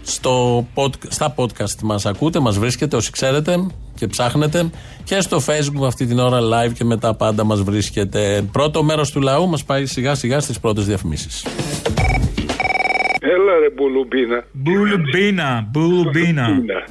[0.02, 4.70] Στο pod, στα podcast μας ακούτε, μας βρίσκετε όσοι ξέρετε και ψάχνετε.
[5.04, 8.48] Και στο Facebook αυτή την ώρα live και μετά πάντα μας βρίσκεται.
[8.52, 11.44] Πρώτο μέρος του λαού μας πάει σιγά σιγά στις πρώτες διαφημίσεις.
[13.34, 14.38] Έλα ρε μπουλουμπίνα.
[14.52, 16.46] Μπουλουμπίνα, μπουλουμπίνα.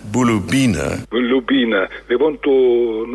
[0.09, 0.87] Μπουλουμπίνα.
[1.11, 1.81] Μπουλουμπίνα.
[2.11, 2.53] Λοιπόν, το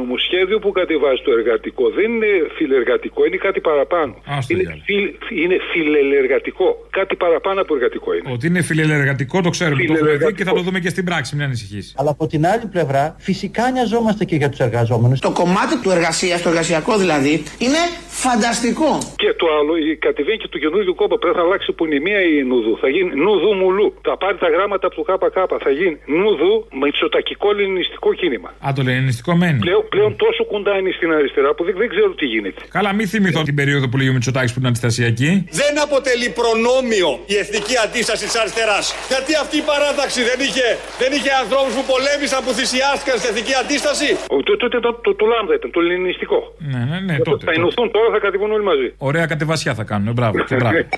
[0.01, 4.13] νομοσχέδιο που κατεβάζει το εργατικό δεν είναι φιλεργατικό, είναι κάτι παραπάνω.
[4.37, 4.83] Ας το είναι, διάλογο.
[4.89, 5.05] φιλ,
[5.43, 6.87] είναι φιλελεργατικό.
[6.99, 8.33] Κάτι παραπάνω από εργατικό είναι.
[8.35, 11.37] Ότι είναι φιλελεργατικό το ξέρουμε, το έχουμε δει και θα το δούμε και στην πράξη,
[11.37, 11.95] μην ανησυχείς.
[11.99, 15.21] Αλλά από την άλλη πλευρά, φυσικά νοιαζόμαστε και για τους εργαζόμενους.
[15.21, 18.91] Το κομμάτι του εργασίας, το εργασιακό δηλαδή, είναι φανταστικό.
[19.23, 21.17] Και το άλλο, η κατεβαίνει και του καινούριου κόμμα.
[21.19, 22.79] Πρέπει να αλλάξει πουνημία η Νουδού.
[22.81, 23.87] Θα γίνει Νουδού Μουλού.
[24.09, 25.48] Θα πάρει τα γράμματα από το ΚΚ.
[25.66, 28.50] Θα γίνει Νουδού με τσοτακικό ελληνιστικό κίνημα.
[28.66, 29.59] Α, το λενινιστικό μένει.
[29.66, 32.61] Πλέον, πλέον τόσο κοντά είναι στην αριστερά που δεν, δεν ξέρω τι γίνεται.
[32.77, 35.31] Καλά, μην θυμηθώ την περίοδο που λέει ο Μητσοτάκης που ήταν αντιστασιακή.
[35.62, 38.85] Δεν αποτελεί προνόμιο η εθνική αντίσταση της αριστεράς.
[39.12, 40.66] Γιατί αυτή η παράταξη δεν είχε,
[41.03, 45.11] δεν είχε ανθρώπους που πολέμησαν, που θυσιάστηκαν στην εθνική αντίσταση; Ο- το- Τότε το, το,
[45.20, 46.38] το, λάμδα ήταν, το ελληνιστικό.
[46.72, 47.44] Ναι, ναι, ναι, Τότε τότε.
[47.48, 48.88] θα ενωθούν τώρα, θα κατεβούν όλοι μαζί.
[48.98, 50.12] Ωραία κατεβασιά θα κάνουν.
[50.12, 50.79] Μπράβο, και μπράβο.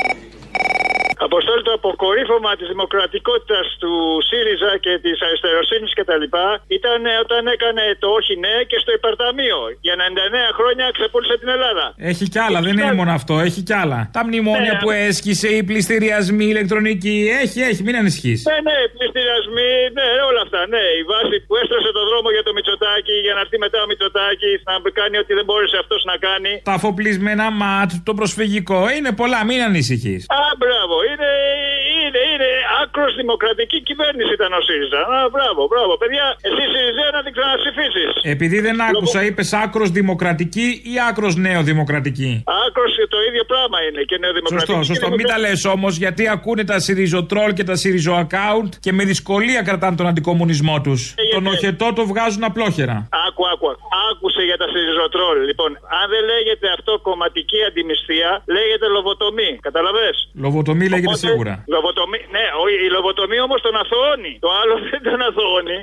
[1.28, 3.92] Αποστόλη το αποκορύφωμα της δημοκρατικότητας του
[4.28, 6.24] ΣΥΡΙΖΑ και της αριστεροσύνης κτλ.
[6.78, 9.58] ήταν όταν έκανε το όχι ναι και στο υπερταμείο.
[9.84, 11.84] Για 99 χρόνια ξεπούλησε την Ελλάδα.
[12.12, 13.98] Έχει κι άλλα, δεν είναι μόνο αυτό, έχει κι άλλα.
[14.16, 17.18] Τα μνημόνια Ναι, που έσκησε, οι πληστηριασμοί ηλεκτρονικοί.
[17.42, 18.38] Έχει, έχει, μην ανησυχείς.
[18.50, 20.60] Ναι, ναι, πληστηριασμοί, ναι, όλα αυτά.
[20.74, 23.86] Ναι, η βάση που έστρωσε το δρόμο για το Μητσοτάκι για να έρθει μετά ο
[23.90, 26.52] Μητσοτάκι να κάνει ό,τι δεν μπόρεσε αυτός να κάνει.
[26.70, 28.80] Τα αφοπλισμένα ματ, το προσφυγικό.
[28.96, 30.22] Είναι πολλά, μην ανησυχείς.
[30.40, 32.50] Α, μπράβο, είναι, είναι, είναι
[32.82, 35.00] άκρος δημοκρατική κυβέρνηση ήταν ο ΣΥΡΙΖΑ.
[35.16, 35.92] Α, μπράβο, μπράβο.
[36.02, 38.04] Παιδιά, εσύ ΣΥΡΙΖΑ να την ξαναψηφίσει.
[38.34, 42.30] Επειδή δεν άκουσα, είπες άκρος δημοκρατική ή άκρος νεοδημοκρατική.
[42.64, 44.72] Άκρος το ίδιο πράγμα είναι και νεοδημοκρατική.
[44.72, 45.06] Σωστό, σωστό.
[45.18, 49.60] Μην τα λες όμως, γιατί ακούνε τα σιριζοτρόλ και τα σιριζο account και με δυσκολία
[49.68, 51.00] κρατάνε τον αντικομουνισμό τους.
[51.34, 52.96] Τον οχετό το βγάζουν απλόχερα.
[53.26, 53.84] Άκου, άκου, άκου.
[54.10, 55.36] Άκουσε για τα σιριζοτρόλ.
[55.50, 59.50] Λοιπόν, αν δεν λέγεται αυτό κομματική αντιμισθία, λέγεται λοβοτομή.
[59.68, 60.08] Καταλαβέ.
[60.44, 61.54] Λοβοτομή λέγεται σίγουρα.
[61.96, 64.32] Λοβοτομή, ναι, ο- η λοβοτομή όμως τον αθωώνει.
[64.44, 65.78] Το άλλο δεν τον αθωώνει.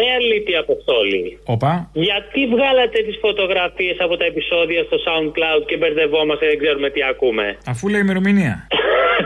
[0.00, 1.38] Ρε αλήθεια αποστόλη.
[1.44, 1.90] Όπα.
[1.92, 7.58] Γιατί βγάλατε τις φωτογραφίες από τα επεισόδια στο SoundCloud και μπερδευόμαστε δεν ξέρουμε τι ακούμε;
[7.66, 8.54] Αφού λέει ημερομηνία.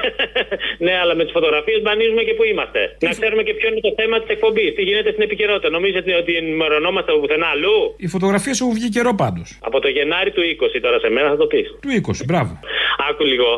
[0.87, 2.81] ναι, αλλά με τις φωτογραφίες μπανίζουμε και που είμαστε.
[3.09, 4.75] Να ξέρουμε και ποιο είναι το θέμα της εκπομπής.
[4.77, 5.69] Τι γίνεται στην επικαιρότητα.
[5.71, 9.49] Νομίζετε ότι ενημερωνόμαστε από πουθενά αλλού; Η φωτογραφία σου βγει καιρό πάντως.
[9.69, 11.67] Από το Γενάρη του 20 τώρα σε μένα θα το πεις.
[11.83, 12.53] Του 20, μπράβο.
[13.09, 13.51] Άκου λίγο.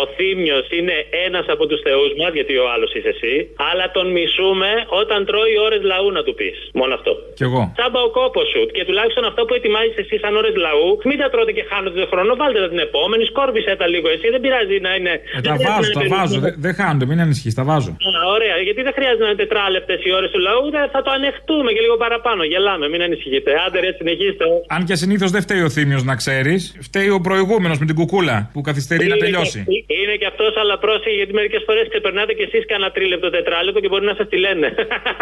[0.00, 3.34] Ο Θήμιος είναι ένας από τους θεούς μας, γιατί ο άλλος είσαι εσύ.
[3.70, 6.56] Αλλά τον μισούμε όταν τρώει ώρες λαού, να του πεις.
[6.80, 7.12] Μόνο αυτό.
[7.38, 7.62] Κι εγώ.
[7.76, 8.60] Τσάμπα ο κόπος σου.
[8.76, 12.08] Και τουλάχιστον αυτό που ετοιμάζεις εσύ σαν ώρε λαού, μην τα τρώτε και χάνετε τον
[12.12, 12.30] χρόνο.
[12.40, 14.26] Βάλτε τα την επόμενη, σκόρπισε τα λίγο εσύ.
[14.34, 15.12] Δεν πειράζει να είναι.
[15.36, 16.38] Ε, τα βάζω, τα βάζω.
[16.46, 17.90] Δεν δεν χάνονται, μην ανησυχείς, τα βάζω.
[18.08, 21.10] Α, ωραία, γιατί δεν χρειάζεται να είναι τετράλεπτες οι ώρες του λαού, δεν- θα το
[21.18, 22.40] ανεχτούμε και λίγο παραπάνω.
[22.52, 23.50] Γελάμε, μην ανησυχείτε.
[23.64, 24.44] Άντε, ρε, συνεχίστε.
[24.76, 26.60] Αν και συνήθως δεν φταίει ο Θήμιος, να ξέρεις.
[26.88, 29.60] Φταίει ο προηγούμενος με την κουκούλα που καθυστερεί να Είναι τελειώσει.
[29.68, 33.80] και- Είναι και αυτός, αλλά πρόσεχε γιατί μερικές φορές ξεπερνάτε κι εσείς κανένα τρίλεπτο τετράλεπτο
[33.82, 34.68] και μπορεί να σας τη λένε.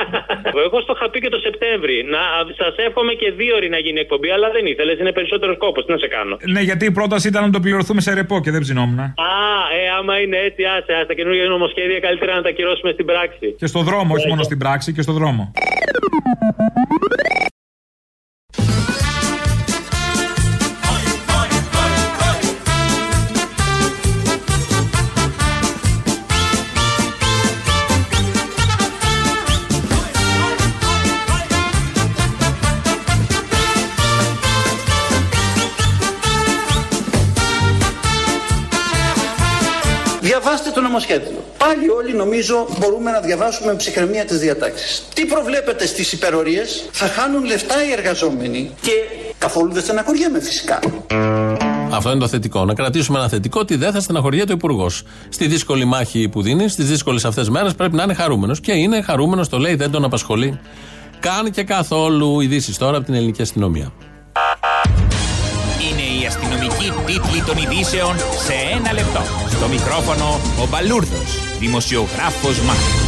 [0.66, 1.96] Εγώ στο είχα πει και το Σεπτέμβρη.
[2.14, 2.22] Να
[2.60, 4.96] σας εύχομαι και δύο ώρες να γίνει εκπομπή, αλλά δεν ήθελες.
[5.00, 5.84] Είναι περισσότερος κόπος.
[5.84, 6.34] Τι να σε κάνω.
[6.54, 8.98] Ναι, γιατί η πρόταση ήταν να το πληρωθούμε σε ρεπό και δεν ψινόμουν.
[8.98, 9.12] Α,
[9.78, 13.46] ε, άμα είναι έτσι, άσε, άσε τα καινούργια νομοσχέδια καλύτερα να τα κυρώσουμε στην πράξη.
[13.60, 15.52] Και στο δρόμο, όχι μόνο στην πράξη, και στο δρόμο.
[40.36, 41.44] Διαβάστε το νομοσχέδιο.
[41.58, 45.04] Πάλι όλοι νομίζω μπορούμε να διαβάσουμε με ψυχραιμία τις διατάξεις.
[45.14, 48.92] Τι προβλέπετε στις υπερορίες, θα χάνουν λεφτά οι εργαζόμενοι και
[49.38, 50.78] καθόλου δεν στεναχωριέμαι φυσικά.
[51.90, 52.64] Αυτό είναι το θετικό.
[52.64, 55.02] Να κρατήσουμε ένα θετικό ότι δεν θα στεναχωριέται ο Υπουργός.
[55.28, 58.60] Στη δύσκολη μάχη που δίνει, στις δύσκολες αυτές μέρες πρέπει να είναι χαρούμενος.
[58.60, 60.60] Και είναι χαρούμενος, το λέει, δεν τον απασχολεί.
[61.20, 63.92] Καν και καθόλου ειδήσεις τώρα από την ελληνική αστυνομία.
[66.84, 69.20] Είναι η αστυνομική τίτλη των ειδήσεων σε ένα λεπτό.
[69.48, 73.04] Στο μικρόφωνο ο Μπαλούρδος, δημοσιογράφος Μάρκος.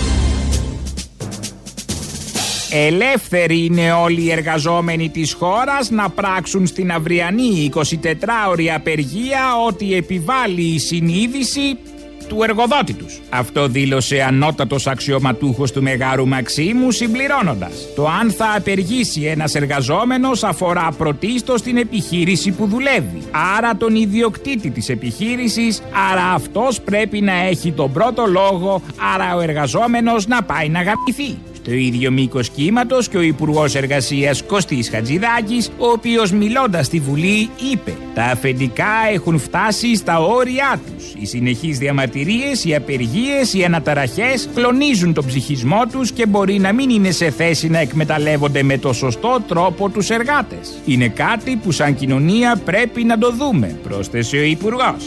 [2.71, 10.63] Ελεύθεροι είναι όλοι οι εργαζόμενοι της χώρας να πράξουν στην αυριανή 24ωρη απεργία ό,τι επιβάλλει
[10.63, 11.79] η συνείδηση
[12.27, 13.21] του εργοδότη τους.
[13.31, 17.73] Αυτό δήλωσε ανώτατος αξιωματούχος του Μεγάρου Μαξίμου συμπληρώνοντας.
[17.95, 23.23] Το αν θα απεργήσει ένας εργαζόμενος αφορά πρωτίστως την επιχείρηση που δουλεύει.
[23.57, 28.83] Άρα τον ιδιοκτήτη της επιχείρησης, άρα αυτός πρέπει να έχει τον πρώτο λόγο,
[29.15, 31.39] άρα ο εργαζόμενος να πάει να γαμηθεί.
[31.67, 37.51] Το ίδιο μήκος κύματος και ο Υπουργός Εργασίας Κωστής Χατζηδάκης, ο οποίος μιλώντας στη Βουλή
[37.73, 41.15] είπε: Τα αφεντικά έχουν φτάσει στα όρια τους.
[41.19, 46.91] Οι συνεχείς διαμαρτυρίες, οι απεργίες, οι αναταραχές κλονίζουν τον ψυχισμό τους και μπορεί να μην
[46.91, 50.73] είναι σε θέση να εκμεταλλεύονται με το σωστό τρόπο τους εργάτες.
[50.85, 55.05] Είναι κάτι που σαν κοινωνία πρέπει να το δούμε, πρόσθεσε ο Υπουργός.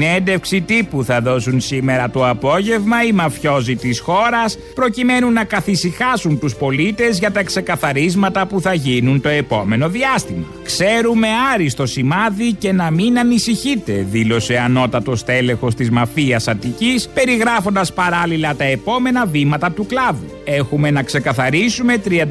[0.00, 6.54] Συνέντευξη τύπου θα δώσουν σήμερα το απόγευμα οι μαφιόζοι της χώρας προκειμένου να καθησυχάσουν τους
[6.54, 10.46] πολίτες για τα ξεκαθαρίσματα που θα γίνουν το επόμενο διάστημα.
[10.64, 18.54] Ξέρουμε άριστο σημάδι και να μην ανησυχείτε, δήλωσε ανώτατος τέλεχος της μαφίας Αττικής, περιγράφοντας παράλληλα
[18.56, 20.37] τα επόμενα βήματα του κλάδου.
[20.50, 22.28] Έχουμε να ξεκαθαρίσουμε 35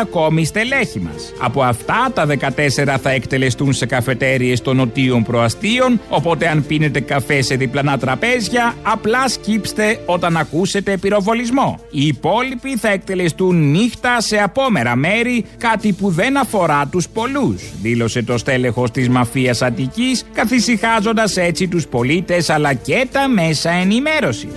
[0.00, 1.32] ακόμη στελέχη μας.
[1.38, 7.42] Από αυτά τα 14 θα εκτελεστούν σε καφετέριες των νοτίων προαστίων, οπότε αν πίνετε καφέ
[7.42, 11.80] σε διπλανά τραπέζια, απλά σκύψτε όταν ακούσετε πυροβολισμό.
[11.90, 18.22] Οι υπόλοιποι θα εκτελεστούν νύχτα σε απόμερα μέρη, κάτι που δεν αφορά τους πολλούς, δήλωσε
[18.22, 24.50] το στέλεχος της μαφίας Αττικής, καθησυχάζοντας έτσι τους πολίτες αλλά και τα μέσα ενημέρωσης.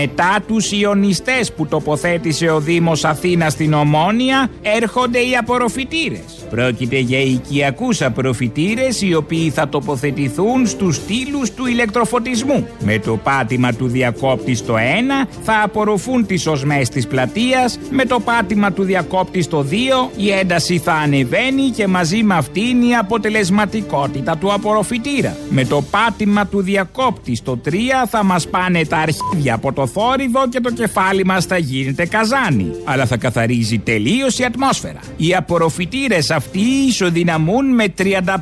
[0.00, 6.22] Μετά τους ιονιστές που τοποθέτησε ο Δήμος Αθήνα στην Ομόνια έρχονται οι απορροφητήρες.
[6.50, 12.66] Πρόκειται για οικιακούς απορροφητήρες οι οποίοι θα τοποθετηθούν στους στήλους του ηλεκτροφωτισμού.
[12.84, 14.78] Με το πάτημα του διακόπτη στο 1
[15.42, 20.78] θα απορροφούν τις οσμές της πλατείας, με το πάτημα του διακόπτη στο 2 η ένταση
[20.78, 25.36] θα ανεβαίνει και μαζί με αυτήν η αποτελεσματικότητα του απορροφητήρα.
[25.50, 27.70] Με το πάτημα του διακόπτη στο 3
[28.08, 32.70] θα μας πάνε τα αρχίδια από το θόρυβο και το κεφάλι μας θα γίνεται καζάνι.
[32.84, 35.00] Αλλά θα καθαρίζει τελείως η ατμόσφαιρα.
[35.16, 38.34] Οι απορροφητήρες αυτοί ισοδυναμούν με 35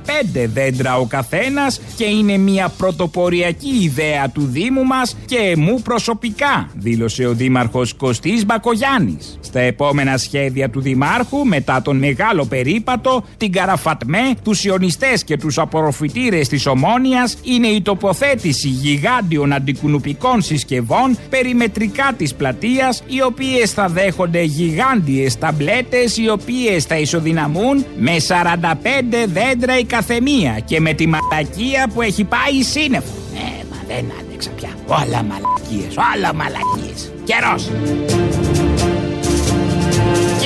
[0.53, 7.27] δέντρα ο καθένας και είναι μια πρωτοποριακή ιδέα του Δήμου μας και μου προσωπικά, δήλωσε
[7.27, 9.39] ο Δήμαρχος Κωστής Μπακογιάννης.
[9.41, 15.59] Στα επόμενα σχέδια του Δημάρχου, μετά τον μεγάλο περίπατο, την Καραφατμέ, τους ιονιστές και τους
[15.59, 23.89] απορροφητήρες της Ομόνιας είναι η τοποθέτηση γιγάντιων αντικουνουπικών συσκευών περιμετρικά της πλατείας, οι οποίες θα
[23.89, 31.07] δέχονται γιγάντιες ταμπλέτες, οι οποίες θα ισοδυναμούν με 45 δέντρα η καθεμία και με τη
[31.07, 33.13] μαλακία που έχει πάει σύννεφο.
[33.35, 34.69] Ε, μα δεν άντεξα πια.
[34.87, 37.13] Όλα μαλακίες, όλα μαλακίες.
[37.25, 37.71] Καιρός.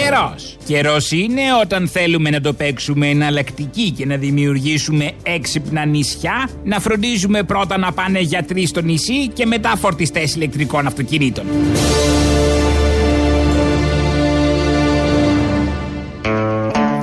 [0.02, 0.56] Καιρός.
[0.64, 7.42] Καιρός είναι όταν θέλουμε να το παίξουμε εναλλακτική και να δημιουργήσουμε έξυπνα νησιά, να φροντίζουμε
[7.42, 11.44] πρώτα να πάνε γιατροί στο νησί και μετά φορτιστές ηλεκτρικών αυτοκινήτων.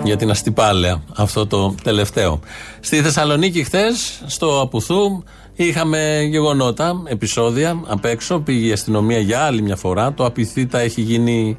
[0.04, 1.04] για την αστυπάλαια.
[1.16, 2.40] Αυτό το τελευταίο.
[2.80, 5.24] Στη Θεσσαλονίκη χθες, στο Απουθού,
[5.56, 8.40] είχαμε γεγονότα, επεισόδια απ' έξω.
[8.40, 10.14] Πήγε η αστυνομία για άλλη μια φορά.
[10.14, 11.58] Το Απιθύτα έχει γίνει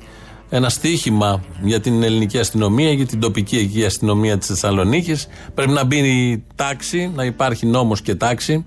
[0.50, 5.26] ένα στίχημα για την ελληνική αστυνομία, για την τοπική εκεί αστυνομία της Θεσσαλονίκης.
[5.54, 8.64] Πρέπει να μπει τάξη, να υπάρχει νόμος και τάξη.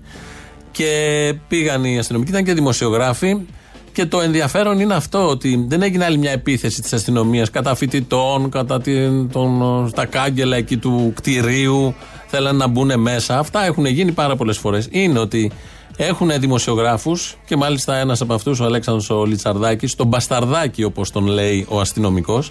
[0.70, 3.36] Και πήγαν οι αστυνομικοί, ήταν και δημοσιογράφοι.
[3.92, 8.50] Και το ενδιαφέρον είναι αυτό, ότι δεν έγινε άλλη μια επίθεση της αστυνομίας κατά φοιτητών,
[8.50, 11.94] κατά την, τον, τα κάγκελα εκεί του κτηρίου.
[12.26, 13.38] Θέλαν να μπουν μέσα.
[13.38, 14.88] Αυτά έχουν γίνει πάρα πολλές φορές.
[14.90, 15.50] Είναι ότι
[15.96, 21.26] έχουν δημοσιογράφους και μάλιστα ένας από αυτούς, ο Αλέξανδρος ο Λιτσαρδάκης, τον Μπασταρδάκη όπως τον
[21.26, 22.50] λέει ο αστυνομικός,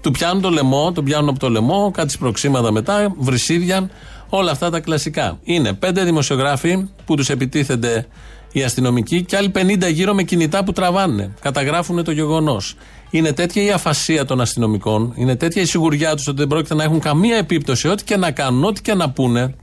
[0.00, 3.90] του πιάνουν το λαιμό, τον πιάνουν από το λαιμό, κάτι σπροξήματα μετά, βρυσίδια,
[4.28, 5.38] όλα αυτά τα κλασικά.
[5.42, 8.06] Είναι πέντε δημοσιογράφοι που τους επιτίθενται
[8.52, 11.34] οι αστυνομικοί και άλλοι 50 γύρω με κινητά που τραβάνε.
[11.40, 12.74] Καταγράφουν το γεγονός.
[13.10, 16.82] Είναι τέτοια η αφασία των αστυνομικών, είναι τέτοια η σιγουριά τους ότι δεν πρόκειται να
[16.82, 19.54] έχουν καμία επίπτωση, ό,τι και να κάνουν, ό,τι και να πούνε,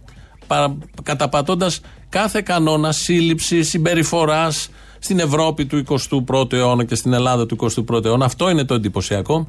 [1.03, 1.81] καταπατώντας
[2.11, 4.69] κάθε κανόνα σύλληψης, συμπεριφοράς
[4.99, 7.57] στην Ευρώπη του 21ου αιώνα και στην Ελλάδα του
[7.89, 8.25] 21ου αιώνα.
[8.25, 9.47] Αυτό είναι το εντυπωσιακό.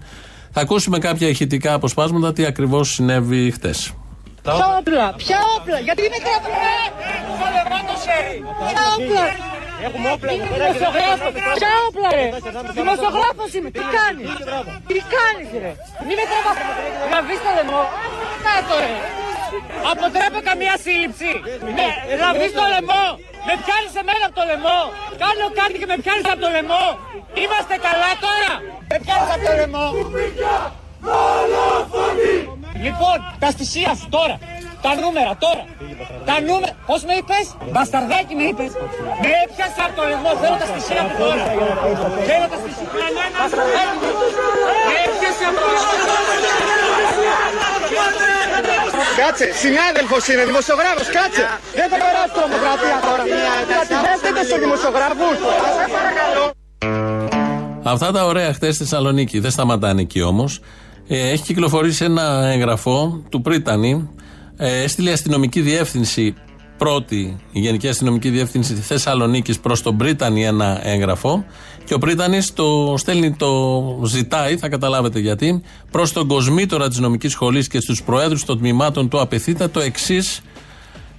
[0.51, 3.93] Θα ακούσουμε κάποια ηχητικά αποσπάσματα τι ακριβώς συνέβη χτες.
[4.43, 6.73] Ποια όπλα, ποια όπλα, γιατί είναι κρατικά.
[8.69, 9.25] Ποια όπλα.
[9.87, 11.15] Έχουμε όπλα εδώ πέρα.
[11.59, 12.27] Ποια όπλα ρε.
[12.79, 13.71] Δημοσιογράφος είμαι.
[13.77, 14.29] Τι κάνεις.
[14.91, 15.73] Τι κάνεις ρε;
[16.07, 16.57] Μην με τραβάς.
[17.11, 17.83] Γραβείς το λαιμό.
[19.53, 19.91] Κάτω ρε.
[19.93, 21.31] Αποτρέπω καμία σύλληψη.
[21.77, 21.89] Ναι,
[22.19, 23.05] γραβείς το λαιμό.
[23.47, 24.81] Με πιάνεις εμένα από το λαιμό.
[25.23, 26.85] Κάνω κάτι και με πιάνεις από το λαιμό.
[27.43, 28.53] Είμαστε καλά τώρα.
[28.91, 29.87] Με πιάνεις από το λαιμό.
[32.87, 34.37] Λοιπόν, τα στοιχεία σου τώρα.
[34.85, 35.65] Τα νούμερα τώρα.
[36.29, 36.75] Τα νούμερα.
[36.89, 38.73] Πώς με είπες, Μπασταρδάκι με είπες.
[39.23, 40.31] Με έπιασες από το λαιμό.
[40.43, 41.45] Θέλω τα στοιχεία από τώρα.
[42.29, 42.89] Θέλω τα στοιχεία.
[44.89, 47.62] Με έπιασες από το λαιμό.
[49.21, 51.45] Κάτσε, συνάδελφος είναι, δημοσιογράφος, κάτσε.
[51.79, 53.23] Δεν θα περάσει τρομοκρατία τώρα.
[53.79, 55.37] Κατηγορέστε στου δημοσιογράφους.
[55.79, 56.45] Σε παρακαλώ.
[57.83, 60.61] Αυτά τα ωραία χτε στη Θεσσαλονίκη δεν σταματάνε εκεί όμως.
[61.09, 64.11] Ε, έχει κυκλοφορήσει ένα έγγραφο του Πρίτανη.
[64.57, 66.35] Ε, έστειλε η αστυνομική διεύθυνση
[66.83, 71.45] πρώτη, η Γενική Αστυνομική Διεύθυνση Θεσσαλονίκης προς τον Πρίτανη ένα έγγραφο.
[71.85, 77.29] Και ο Πρίτανης το στέλνει, το ζητάει, θα καταλάβετε γιατί, προς τον κοσμήτορα της νομική
[77.29, 80.41] σχολής και στους προέδρους των τμήματων του απευθύτα το εξής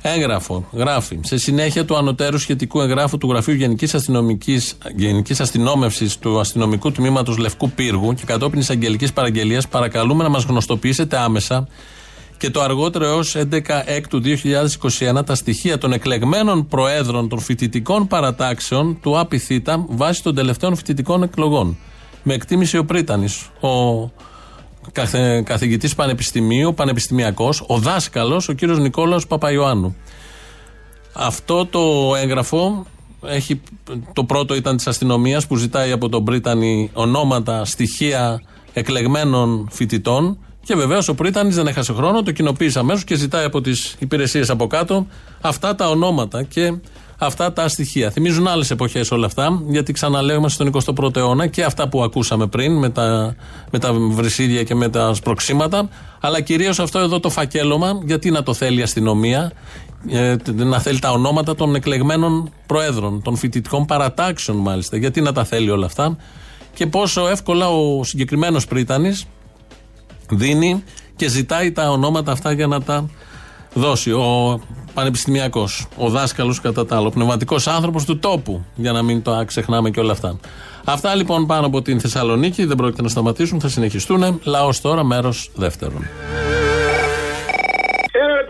[0.02, 0.67] έγγραφο.
[0.71, 1.19] Γράφει.
[1.23, 7.38] Σε συνέχεια του ανωτέρου σχετικού εγγράφου του Γραφείου Γενικής Αστυνομικής, Γενικής Αστυνόμευσης του Αστυνομικού Τμήματος
[7.38, 11.67] Λευκού Πύργου και κατόπιν εισαγγελικής παραγγελίας, παρακαλούμε να μας γνωστοποιήσετε άμεσα
[12.44, 14.22] και το αργότερο έως 11 Έκτου
[15.18, 21.24] 2021 τα στοιχεία των εκλεγμένων προέδρων των φοιτητικών παρατάξεων του ΑΠΙΘΙΤΑ βάσει των τελευταίων φοιτητικών
[21.24, 21.78] εκλογών.
[22.24, 24.12] Με εκτίμηση ο Πρίτανης, ο
[24.92, 29.96] καθε, καθηγητής πανεπιστημίου, πανεπιστημιακός, ο δάσκαλος, ο κύριος Νικόλαο Παπαϊωάννου.
[31.14, 32.86] Αυτό το έγγραφο
[33.26, 33.62] έχει,
[34.14, 38.42] το πρώτο ήταν της αστυνομίας που ζητάει από τον Πρίτανη ονόματα, στοιχεία
[38.74, 40.38] εκλεγμένων φοιτητών.
[40.65, 44.49] Και βεβαίως ο Πρίτανης δεν έχασε χρόνο, το κοινοποίησε αμέσως και ζητάει από τις υπηρεσίες
[44.49, 45.08] από κάτω
[45.41, 46.73] αυτά τα ονόματα και
[47.17, 48.12] αυτά τα στοιχεία.
[48.12, 52.47] Θυμίζουν άλλες εποχές όλα αυτά, γιατί ξαναλέω είμαστε στον 21ο αιώνα και αυτά που ακούσαμε
[52.47, 53.36] πριν με τα,
[53.71, 58.43] με τα βρυσίδια και με τα σπροξήματα, αλλά κυρίως αυτό εδώ το φακέλωμα, γιατί να
[58.43, 59.52] το θέλει η αστυνομία,
[60.10, 64.97] ε, να θέλει τα ονόματα των εκλεγμένων προέδρων, των φοιτητικών παρατάξεων μάλιστα.
[64.97, 66.17] Γιατί να τα θέλει όλα αυτά
[66.73, 69.26] και πόσο εύκολα ο συγκεκριμένος Πρίτανης
[70.38, 70.84] δίνει
[71.15, 73.10] και ζητάει τα ονόματα αυτά για να τα
[73.74, 74.12] δώσει.
[74.12, 74.60] Ο
[74.93, 79.89] πανεπιστημιακός, ο δάσκαλος κατά τα άλλο, πνευματικός άνθρωπος του τόπου, για να μην το ξεχνάμε
[79.89, 80.39] και όλα αυτά.
[80.84, 84.39] Αυτά λοιπόν πάνω από την Θεσσαλονίκη δεν πρόκειται να σταματήσουν, θα συνεχιστούν.
[84.43, 86.02] Λαός τώρα, μέρος δεύτερον.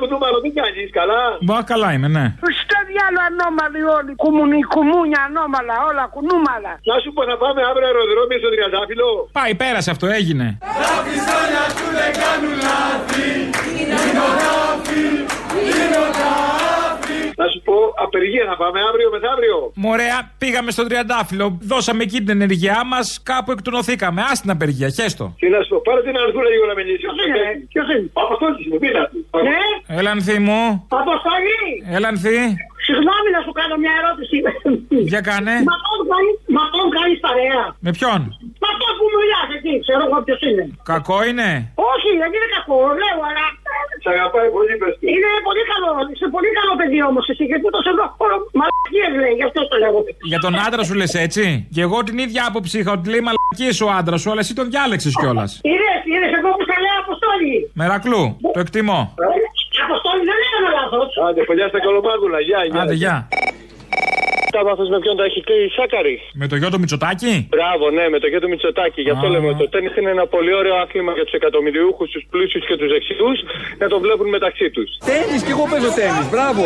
[0.03, 1.21] Έλα ρε κουτούμαλο, τι κάνεις, καλά.
[1.49, 2.25] Μα καλά είμαι, ναι.
[2.61, 4.11] Στο διάλο ανώμαλοι όλοι.
[4.23, 6.73] Κουμουνι, κουμούνια ανώμαλα, όλα κουνούμαλα.
[6.91, 9.09] Να σου πω να πάμε αύριο αεροδρόμιο στο Τριαντάφυλλο.
[9.39, 10.47] Πάει, πέρασε αυτό, έγινε.
[10.83, 13.29] Τα πιστόλια του δεν κάνουν λάθη
[13.79, 13.95] Είναι
[14.27, 15.05] ο τάφι,
[15.65, 19.57] είναι ο τάφι Να σου πω, απεργία να πάμε αύριο μεθαύριο.
[19.83, 24.19] Μωρέα, πήγαμε στον Τριαντάφυλλο, δώσαμε εκεί την ενεργειά μας, κάπου εκτονοθήκαμε.
[24.29, 25.25] Α την απεργία, χέστο.
[25.41, 27.05] Τι να σου πω, πάρε την αρθούρα λίγο να με λύσει.
[27.73, 29.03] Ποιος είναι, Αποστόλης είναι, πήρα.
[29.47, 29.61] Ναι,
[29.99, 30.61] Έλανθη μου,
[31.03, 31.65] Αποστολή.
[31.97, 32.37] έλανθη.
[32.87, 34.35] Συγγνώμη να σου κάνω μια ερώτηση.
[35.11, 35.55] Για κάνε.
[35.69, 37.63] Μα τον κάνεις, μα τον κάνεις παρέα.
[37.85, 38.19] Με ποιον;
[38.61, 40.63] Μα αυτό που μιλάς εκεί, ξέρω εγώ ποιος είναι.
[40.91, 41.49] Κακό είναι;
[41.93, 43.45] Όχι, δεν είναι κακό, λέω, αλλά...
[44.03, 45.03] Σ' αγαπάει πολύ, πες του.
[45.13, 49.33] Είναι πολύ καλό, είσαι πολύ καλό παιδί όμως εσύ, γιατί το εδώ χώρο μαλακίες λέει,
[49.39, 49.99] γι' αυτό το λέω.
[50.31, 51.43] Για τον άντρα σου λες έτσι;
[51.75, 54.65] Και εγώ την ίδια άποψη είχα ότι λέει μαλακίες ο άντρας σου, αλλά εσύ τον
[54.73, 55.51] διάλεξες κιόλας.
[55.71, 57.55] Είδες, είδες εγώ που στα λέω Αποστόλη.
[57.81, 58.23] Μερακλού,
[58.55, 58.99] το εκτιμώ.
[60.95, 61.17] Αποστόλη δεν έκανα λάθος.
[61.29, 62.81] Άντε, φιλιά στα κολομάγουλα, γεια, γεια.
[62.81, 63.27] Άντε, γεια.
[64.55, 66.15] Τα βάθος με ποιον τα έχει κλείσει, Σάκαρη.
[66.41, 69.01] Με το γιο του Μητσοτάκη; Μπράβο, ναι, με το γιο του Μητσοτάκη.
[69.07, 69.33] Γι' αυτό Α.
[69.33, 72.75] λέμε ότι το τέννη είναι ένα πολύ ωραίο άθλημα για τους εκατομμυριούχους, τους πλούσιους και
[72.79, 73.37] τους δεξιούς
[73.81, 74.89] να το βλέπουν μεταξύ τους.
[75.09, 76.63] Τέννη και εγώ παίζω τέννη, μπράβο.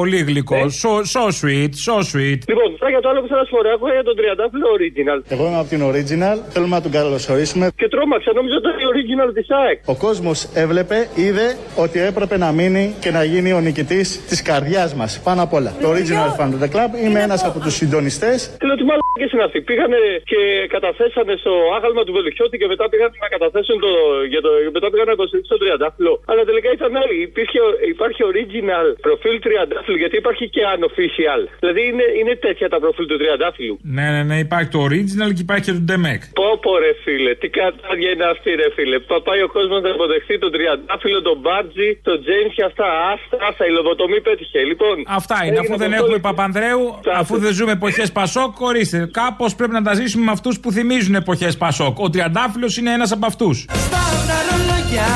[0.00, 0.60] Πολύ γλυκό.
[0.82, 2.40] So, so sweet, so sweet.
[2.52, 5.18] Λοιπόν, τώρα για το άλλο που θέλω να σου πω, έχω για τον Τριαντάφυλλο Original.
[5.34, 6.36] Εγώ είμαι από την Original.
[6.54, 7.64] Θέλουμε να τον καλωσορίσουμε.
[7.80, 9.78] Και τρόμαξα, νόμιζα ότι ήταν η Original της ΑΕΚ.
[9.84, 11.46] Ο κόσμος έβλεπε, είδε
[11.84, 15.20] ότι έπρεπε να μείνει και να γίνει ο νικητής της καρδιάς μας.
[15.24, 15.72] Πάνω απ' όλα.
[15.84, 16.90] Το Original Fan of the Club.
[17.04, 18.38] Είμαι ένας από τους συντονιστές.
[18.66, 19.00] Λέω ότι μάλλον
[19.34, 19.58] είναι αυτοί.
[19.70, 20.40] Πήγανε και
[20.74, 23.90] καταθέσανε στο άγαλμα του Βελουχιώτη και μετά πήγαν να καταθέσουν το.
[24.32, 26.12] Για το μετά πήγαν να υποστηρίξουν το Τριαντάφυλλο.
[26.30, 27.16] Αλλά τελικά ήταν άλλοι.
[27.28, 27.58] Υπήρχε,
[27.94, 31.40] υπάρχει original προφίλ Τριαντάφυλλου γιατί υπάρχει και unofficial.
[31.62, 33.74] Δηλαδή είναι, είναι τέτοια τα προφίλ του Τριαντάφυλλου.
[33.96, 36.20] Ναι, ναι, ναι, υπάρχει το original και υπάρχει και το Ντεμεκ.
[36.40, 38.96] Πω πω ρε φίλε, τι κατάδια είναι αυτή ρε φίλε.
[39.08, 42.86] Πα- Πάει ο κόσμος να υποδεχθεί τον Τριαντάφυλλο, τον Μπάρτζι, τον Τζέιμς και αυτά.
[43.12, 44.58] Άστα, άστα, η λογοτομή πέτυχε.
[44.72, 45.51] Λοιπόν, Αυτά είναι.
[45.58, 49.08] Αφού έγινε δεν αυτό έχουμε το- Παπανδρέου, αφού δεν ζούμε εποχές Πασόκ, ορίστε.
[49.12, 51.98] Κάπως πρέπει να τα ζήσουμε με αυτούς που θυμίζουν εποχές Πασόκ.
[51.98, 53.66] Ο Τριαντάφυλλος είναι ένας από αυτούς.
[53.72, 55.08] Σπάω τα ρολογιά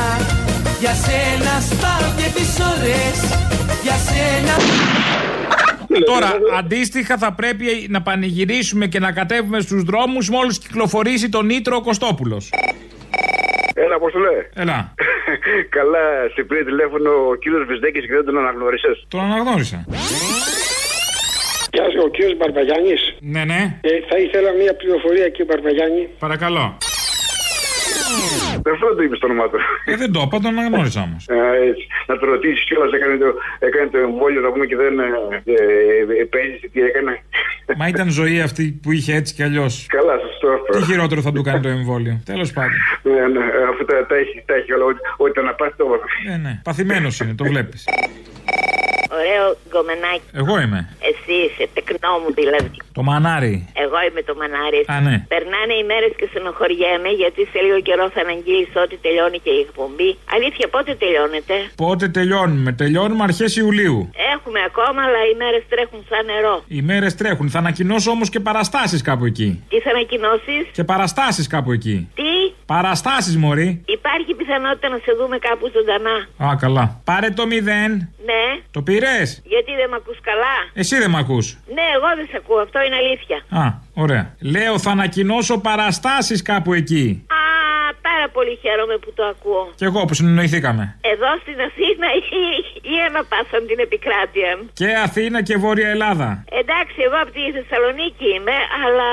[0.80, 3.36] Για σένα σπάω και τις ώρες
[3.82, 4.54] Για σένα
[6.06, 11.80] Τώρα, αντίστοιχα, θα πρέπει να πανηγυρίσουμε και να κατέβουμε στους δρόμους μόλις κυκλοφορήσει το Νίτρο
[11.80, 12.50] Κωστόπουλος.
[13.84, 14.42] Έλα, πώς το λέει.
[14.62, 14.78] Έλα,
[15.76, 16.04] Καλά,
[16.34, 18.96] σε πήρε τηλέφωνο ο κύριος Βυσδέκης και δεν τον αναγνώρισες.
[19.08, 19.78] τον αναγνώρισα.
[21.74, 23.02] Γεια σα, ο κύριος Μπαρμπαγιάννης.
[23.20, 23.60] Ναι, ναι.
[23.80, 26.08] Ε, θα ήθελα μια πληροφορία, κύριε Μπαρμπαγιάννη.
[26.18, 26.64] Παρακαλώ.
[28.72, 29.58] Αυτό το είπε στο όνομά του.
[29.84, 31.22] Ε, δεν το είπα, τον αναγνώρισα όμως.
[31.28, 31.86] Ε, έτσι.
[32.06, 35.06] Να το ρωτήσεις κιόλας, έκανε το, έκανε το εμβόλιο να πούμε και δεν ε,
[35.44, 37.12] ε, επένδυσε τι έκανε.
[37.76, 39.86] Μα ήταν ζωή αυτή που είχε έτσι κι αλλιώς.
[39.88, 40.78] Καλά, σωστό αυτό.
[40.78, 42.20] Τι χειρότερο θα του κάνει το εμβόλιο.
[42.24, 42.72] Τέλος πάντων.
[43.02, 45.84] Ναι, ναι, αφού τα, τα έχει, τα έχει όλα, ό,τι- ό,τι τα να πας το
[46.28, 46.60] Ναι, ναι.
[46.64, 47.84] Παθημένος είναι, το βλέπεις.
[49.18, 50.26] Ωραίο γκομενάκι.
[50.40, 50.80] Εγώ είμαι.
[51.10, 52.70] Εσύ είσαι, τεκνό μου δηλαδή.
[52.98, 53.54] Το μανάρι.
[53.84, 54.80] Εγώ είμαι το μανάρι.
[54.94, 55.16] Α, ναι.
[55.32, 59.60] Περνάνε οι μέρες και στενοχωριέμαι γιατί σε λίγο καιρό θα αναγγείλεις ότι τελειώνει και η
[59.66, 60.10] εκπομπή.
[60.36, 61.54] Αλήθεια, πότε τελειώνεται;
[61.84, 63.98] Πότε τελειώνουμε; Τελειώνουμε αρχές Ιουλίου.
[64.34, 66.54] Έχουμε ακόμα, αλλά οι μέρες τρέχουν σαν νερό.
[66.76, 67.46] Οι μέρες τρέχουν.
[67.54, 69.48] Θα ανακοινώσω όμως και παραστάσεις κάπου εκεί.
[69.70, 71.96] Τι θα ανακοινώσεις, Και παραστάσεις κάπου εκεί.
[72.14, 72.30] Τι,
[72.66, 73.82] Παραστάσεις, Μωρή.
[73.86, 76.16] υπάρχει πιθανότητα να σε δούμε κάπου ζωντανά.
[76.50, 77.00] Α, καλά.
[77.04, 77.90] Πάρε το μηδέν.
[78.28, 78.42] Ναι,
[78.76, 81.46] Το πήρες; γιατί δεν με ακούς καλά; Εσύ δεν μ' ακούς.
[81.76, 83.38] Ναι, εγώ δεν σε ακούω, αυτό είναι αλήθεια.
[83.62, 83.64] Α,
[84.04, 84.24] ωραία.
[84.54, 87.26] Λέω θα ανακοινώσω παραστάσεις κάπου εκεί.
[87.40, 87.44] Α,
[88.08, 89.64] πάρα πολύ χαίρομαι που το ακούω.
[89.80, 90.84] Κι εγώ που συνεννοηθήκαμε.
[91.12, 92.08] Εδώ στην Αθήνα
[92.42, 92.44] ή,
[92.92, 94.50] ή ένα πάσαν την επικράτεια.
[94.80, 96.28] Και Αθήνα και Βόρεια Ελλάδα.
[96.60, 99.10] Εντάξει, εγώ από τη Θεσσαλονίκη είμαι, αλλά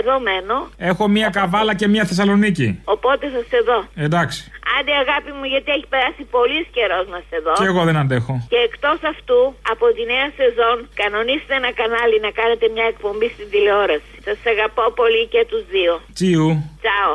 [0.00, 0.56] εδώ μένω.
[0.90, 2.68] Έχω μία καβάλα και μία Θεσσαλονίκη.
[2.84, 3.78] Οπότε θα σε δω.
[4.06, 4.40] Εντάξει.
[4.76, 7.54] Άντε αγάπη μου, γιατί έχει περάσει πολύς καιρός να σε δω.
[7.60, 8.34] Και εγώ δεν αντέχω.
[8.52, 9.40] Και εκτός αυτού,
[9.72, 14.12] από τη νέα σεζόν, κανονίστε ένα κανάλι να κάνετε μια εκπομπή στην τηλεόραση.
[14.26, 15.92] Σας αγαπώ πολύ και τους δύο.
[16.16, 16.48] Τσιου.
[16.82, 17.12] Τσάω.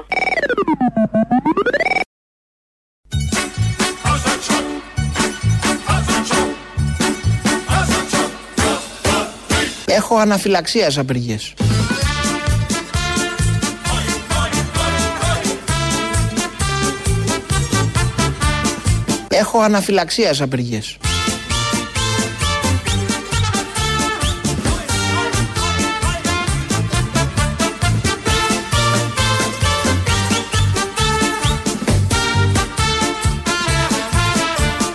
[9.85, 11.53] Έχω αναφυλαξία σε απεργίες.
[19.39, 20.97] Έχω αναφυλαξία σε απεργίες.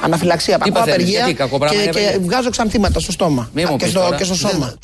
[0.03, 0.59] Αναφυλαξία.
[0.59, 3.65] Πάω παθαίνεις, απεργία γιατί, κακό πράγμα και, είναι και απεργία; βγάζω ξανθήματα στο στόμα Μη
[3.65, 4.17] μου και, πεις στο, τώρα.
[4.17, 4.75] και στο σώμα.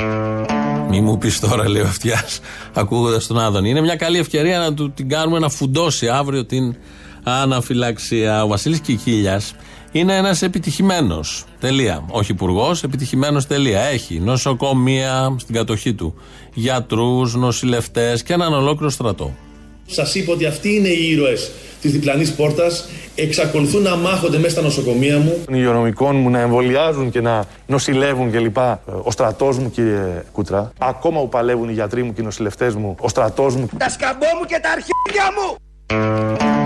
[0.88, 2.40] Μη μου πεις τώρα, λέει ο αυτιάς,
[2.74, 3.70] ακούγοντας τον Άδωνη.
[3.70, 6.76] Είναι μια καλή ευκαιρία να του την κάνουμε να φουντώσει αύριο την
[7.22, 8.44] αναφυλαξία.
[8.44, 9.40] Ο Βασίλης Κικίλια
[9.92, 11.44] είναι ένας επιτυχημένος.
[11.60, 12.04] Τελεία.
[12.10, 13.46] Όχι υπουργός, επιτυχημένος.
[13.46, 13.80] Τελεία.
[13.80, 16.14] Έχει νοσοκομεία στην κατοχή του,
[16.54, 19.34] γιατρούς, νοσηλευτές και έναν ολόκληρο στρατό.
[19.86, 21.50] Σας είπα ότι αυτοί είναι οι ήρωες
[21.80, 22.88] της διπλανής πόρτας.
[23.14, 25.42] Εξακολουθούν να μάχονται μέσα στα νοσοκομεία μου.
[25.44, 28.56] Των υγειονομικών μου να εμβολιάζουν και να νοσηλεύουν κλπ.
[29.02, 30.72] Ο στρατός μου, κύριε Κούτρα.
[30.78, 32.96] Ακόμα που παλεύουν οι γιατροί μου και οι νοσηλευτές μου.
[33.00, 33.68] Ο στρατός μου.
[33.78, 35.69] Τα σκαμπό μου και τα αρχίδια μου!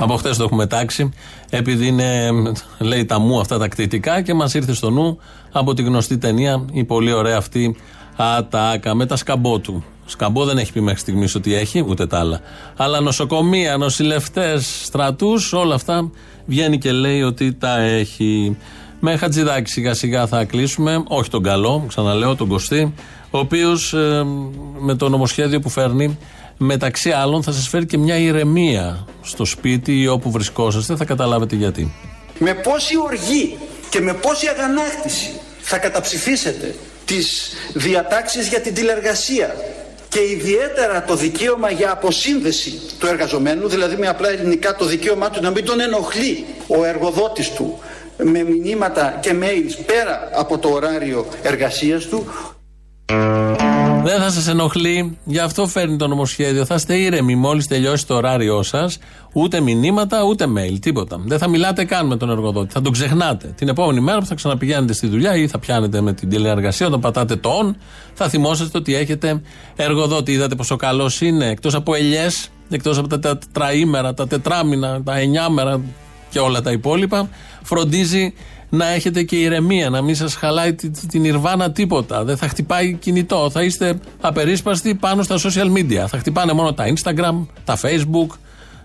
[0.01, 1.11] Από χτε το έχουμε τάξει,
[1.51, 2.31] επειδή είναι,
[2.79, 5.19] λέει τα μου αυτά τα κτητικά και μας ήρθε στο νου
[5.53, 7.77] από τη γνωστή ταινία η πολύ ωραία αυτή
[8.17, 9.85] Ατάκα με τα σκαμπό του.
[10.07, 12.41] Σκαμπό δεν έχει πει μέχρι στιγμής ότι έχει, ούτε τα άλλα.
[12.77, 16.11] Αλλά νοσοκομεία, νοσηλευτές, στρατούς, όλα αυτά
[16.47, 18.57] βγαίνει και λέει ότι τα έχει.
[19.01, 21.03] Με χατζηδάκι σιγά σιγά θα κλείσουμε.
[21.09, 22.95] Όχι τον καλό, ξαναλέω, τον Κωστή,
[23.31, 23.95] ο οποίος
[24.79, 26.19] με το νομοσχέδιο που φέρνει
[26.57, 31.57] μεταξύ άλλων θα σας φέρει και μια ηρεμία στο σπίτι ή όπου βρισκόσαστε, θα καταλάβετε
[31.57, 31.93] γιατί.
[32.39, 33.59] Με πόση οργή
[33.91, 35.31] και με πόση αγανάκτηση
[35.61, 36.75] θα καταψηφίσετε
[37.05, 39.55] τις διατάξεις για την τηλεργασία
[40.09, 45.43] και ιδιαίτερα το δικαίωμα για αποσύνδεση του εργαζομένου, δηλαδή με απλά ελληνικά το δικαίωμά του
[45.43, 47.79] να μην τον ενοχλεί ο εργοδότης του
[48.17, 52.27] με μηνύματα και mails πέρα από το ωράριο εργασίας του
[54.05, 56.65] Δεν θα σας ενοχλεί, γι' αυτό φέρνει το νομοσχέδιο.
[56.65, 58.99] Θα είστε ήρεμοι μόλις τελειώσει το ωράριό σας.
[59.33, 61.21] Ούτε μηνύματα, ούτε mail, τίποτα.
[61.25, 62.73] Δεν θα μιλάτε καν με τον εργοδότη.
[62.73, 63.47] Θα τον ξεχνάτε.
[63.57, 67.01] Την επόμενη μέρα που θα ξαναπηγαίνετε στη δουλειά ή θα πιάνετε με την τηλεεργασία, όταν
[67.01, 67.75] πατάτε το on,
[68.15, 69.43] θα θυμόσαστε ότι έχετε
[69.77, 70.33] εργοδότη.
[70.33, 71.47] Είδατε πόσο καλός είναι.
[71.47, 75.81] Εκτός από ελιές, εκτός από τα τετραήμερα, τα τετράμινα, τα εννιάμερα
[76.31, 77.29] και όλα τα υπόλοιπα,
[77.63, 78.35] φροντίζει
[78.77, 82.25] να έχετε και ηρεμία, να μην σας χαλάει τη- τη- την Ιρβάνα τίποτα.
[82.25, 83.51] Δεν θα χτυπάει κινητό.
[83.51, 86.05] Θα είστε απερίσπαστοι πάνω στα social media.
[86.09, 88.37] Θα χτυπάνε μόνο τα Instagram, τα Facebook,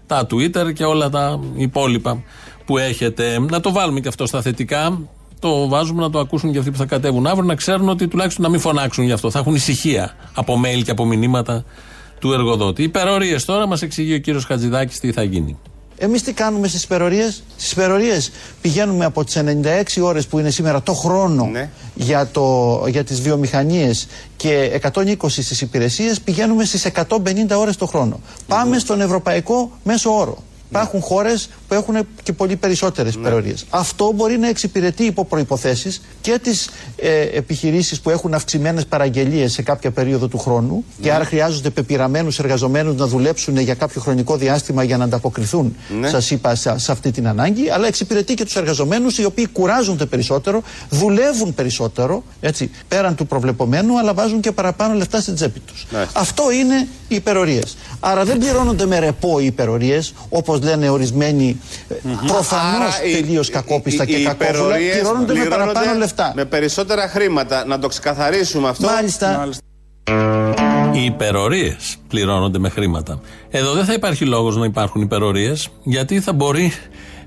[0.07, 2.23] τα Twitter και όλα τα υπόλοιπα
[2.65, 3.39] που έχετε.
[3.39, 5.01] Να το βάλουμε και αυτό στα θετικά.
[5.39, 8.43] Το βάζουμε να το ακούσουν και αυτοί που θα κατέβουν αύριο, να ξέρουν ότι τουλάχιστον
[8.43, 9.31] να μην φωνάξουν γι' αυτό.
[9.31, 11.63] Θα έχουν ησυχία από mail και από μηνύματα
[12.19, 12.83] του εργοδότη.
[12.83, 15.57] Υπερορίες τώρα μας εξηγεί ο κύριος Χατζηδάκης τι θα γίνει.
[16.01, 18.31] Εμείς τι κάνουμε στις υπερορίες; Στις υπερορίες
[18.61, 21.49] πηγαίνουμε από τις 96 ώρες που είναι σήμερα το χρόνο
[21.95, 28.19] για, το, για τις βιομηχανίες και 120 στις υπηρεσίες πηγαίνουμε στις 150 ώρες το χρόνο.
[28.47, 30.37] Πάμε στον ευρωπαϊκό μέσο όρο.
[30.69, 33.53] Υπάρχουν χώρες που έχουν και πολύ περισσότερες υπερορίε.
[33.69, 39.61] Αυτό μπορεί να εξυπηρετεί υπό προποθέσει και τις ε, επιχειρήσεις που έχουν αυξημένες παραγγελίες σε
[39.61, 44.83] κάποια περίοδο του χρόνου και άρα χρειάζονται πεπειραμένους εργαζομένους να δουλέψουν για κάποιο χρονικό διάστημα
[44.83, 46.07] για να ανταποκριθούν, Ναι.
[46.09, 47.69] σας είπα, σε, σε αυτή την ανάγκη.
[47.69, 53.99] Αλλά εξυπηρετεί και τους εργαζομένους οι οποίοι κουράζονται περισσότερο, δουλεύουν περισσότερο, έτσι, πέραν του προβλεπωμένου,
[53.99, 55.87] αλλά βάζουν και παραπάνω λεφτά στην τσέπη τους.
[56.13, 57.77] Αυτό είναι οι υπερορίες.
[57.99, 61.58] Άρα δεν πληρώνονται με ρεπό οι υπερορίες, όπως λένε ορισμένοι
[62.27, 64.49] προφανώς Άρα οι- τελείως κακόπιστα οι- και οι κακόβουλα.
[64.49, 66.31] υπερορίες Πληρώνονται με πληρώνονται παραπάνω λεφτά.
[66.35, 67.65] Με περισσότερα χρήματα.
[67.65, 68.87] Να το ξεκαθαρίσουμε αυτό.
[68.87, 69.49] Μάλιστα.
[70.93, 73.19] Οι υπερορίες πληρώνονται με χρήματα.
[73.49, 76.71] Εδώ δεν θα υπάρχει λόγος να υπάρχουν υπερορίες, γιατί θα μπορεί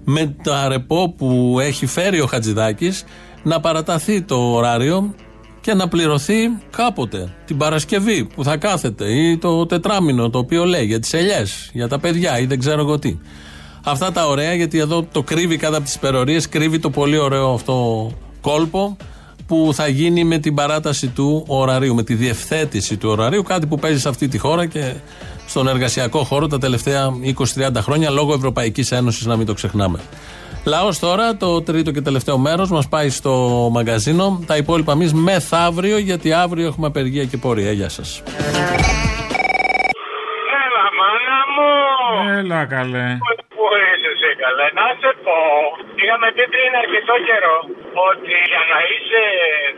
[0.04, 3.04] με το αρεπό που έχει φέρει ο Χατζηδάκης
[3.42, 5.14] να παραταθεί το ωράριο
[5.60, 6.36] και να πληρωθεί
[6.76, 11.70] κάποτε την Παρασκευή που θα κάθεται ή το τετράμινο το οποίο λέει για τις ελιές,
[11.72, 13.18] για τα παιδιά ή δεν ξέρω εγώ τι.
[13.84, 17.52] Αυτά τα ωραία γιατί εδώ το κρύβει κάτω από τις υπερορίες, κρύβει το πολύ ωραίο
[17.52, 18.10] αυτό
[18.40, 18.96] κόλπο
[19.46, 23.78] που θα γίνει με την παράταση του ωραρίου, με τη διευθέτηση του ωραρίου, κάτι που
[23.78, 24.94] παίζει σε αυτή τη χώρα και
[25.46, 27.10] στον εργασιακό χώρο τα τελευταία
[27.58, 29.98] 20-30 χρόνια λόγω Ευρωπαϊκής Ένωσης να μην το ξεχνάμε.
[30.64, 33.32] Λαός τώρα, το τρίτο και τελευταίο μέρος μας πάει στο
[33.72, 34.42] μαγκαζίνο.
[34.46, 37.72] Τα υπόλοιπα εμείς μεθαύριο, γιατί αύριο έχουμε απεργία και πορεία.
[37.72, 38.22] Γεια σας.
[40.64, 41.70] Έλα, μάνα μου!
[42.38, 43.18] Έλα καλέ.
[43.54, 44.66] Πού είσαι εσύ, καλέ.
[44.78, 45.38] Να σε πω.
[46.02, 47.58] Είχαμε πει πριν αρκετό καιρό
[48.08, 49.22] ότι για να είσαι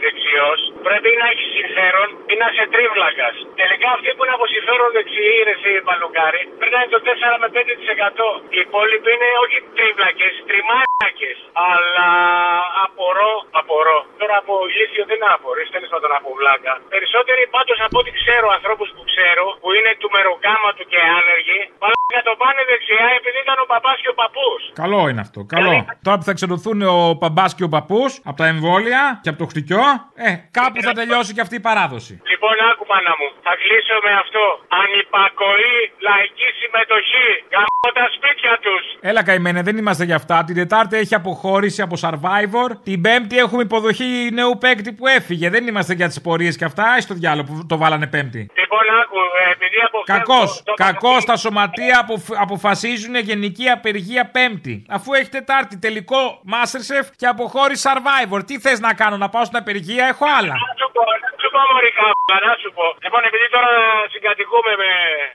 [0.02, 0.50] δεξιό
[0.86, 3.28] πρέπει να έχει συμφέρον ή να είσαι τρίβλακα.
[3.60, 8.28] Τελικά αυτοί που είναι από συμφέρον δεξιοί, ρε εσύ παλουκάρι, περνάνε το 4 με 5%.
[8.54, 11.30] Οι υπόλοιποι είναι όχι τρίβλακε, τριμάρακε.
[11.68, 12.08] Αλλά
[12.84, 13.98] απορώ, απορώ.
[14.20, 16.72] Τώρα από ηλίθιο δεν απορρεί, τέλο πάντων από βλάκα.
[16.94, 21.60] Περισσότεροι πάντω από ό,τι ξέρω, ανθρώπου που ξέρω, που είναι του μεροκάματου και άνεργοι,
[22.14, 24.60] παλάκα το πάνε δεξιά επειδή ήταν ο παπάς και ο παππούς.
[24.82, 25.40] Καλό είναι αυτό.
[25.56, 25.74] Καλό.
[26.06, 29.46] Τώρα που θα ξενωθούν ο παμπάς και ο παππούς από τα εμβόλια και από το
[29.52, 29.84] χτυκιό,
[30.14, 32.12] ε, κάπου θα τελειώσει και αυτή η παράδοση.
[32.32, 33.28] Λοιπόν, άκου μάνα μου.
[33.46, 34.44] Θα κλείσω με αυτό.
[34.82, 35.76] Ανυπακοή,
[36.08, 37.28] λαϊκή συμμετοχή.
[37.54, 38.84] Γαμώ τα σπίτια τους.
[39.10, 40.44] Έλα καημένε, δεν είμαστε για αυτά.
[40.46, 42.68] Την Τετάρτη έχει αποχώρηση από Survivor.
[42.84, 45.50] Την Πέμπτη έχουμε υποδοχή νέου παίκτη που έφυγε.
[45.50, 46.84] Δεν είμαστε για τις πορείες και αυτά.
[46.96, 48.42] Έχει το διάλογο που το βάλανε Πέμπτη.
[48.60, 49.16] Λοιπόν, άκου,
[49.48, 50.18] ε, επειδή αποφεύγω.
[50.18, 50.62] Κακός.
[50.64, 52.03] το- Κακός τα σωματεία αποφ-
[52.44, 54.74] αποφασίζουν γενική απεργία Πέμπτη.
[54.96, 58.40] Αφού έχει Τετάρτη τελικό Masterchef και αποχώρηση Survivor.
[58.48, 60.54] Τι θες να κάνω, να πάω στην απεργία, έχω άλλα.
[60.64, 61.02] Να σου πω,
[61.32, 62.86] να σου πω μωρή κάπα, να σου πω.
[63.04, 63.72] Λοιπόν, επειδή τώρα
[64.14, 64.90] συγκατοικούμε με,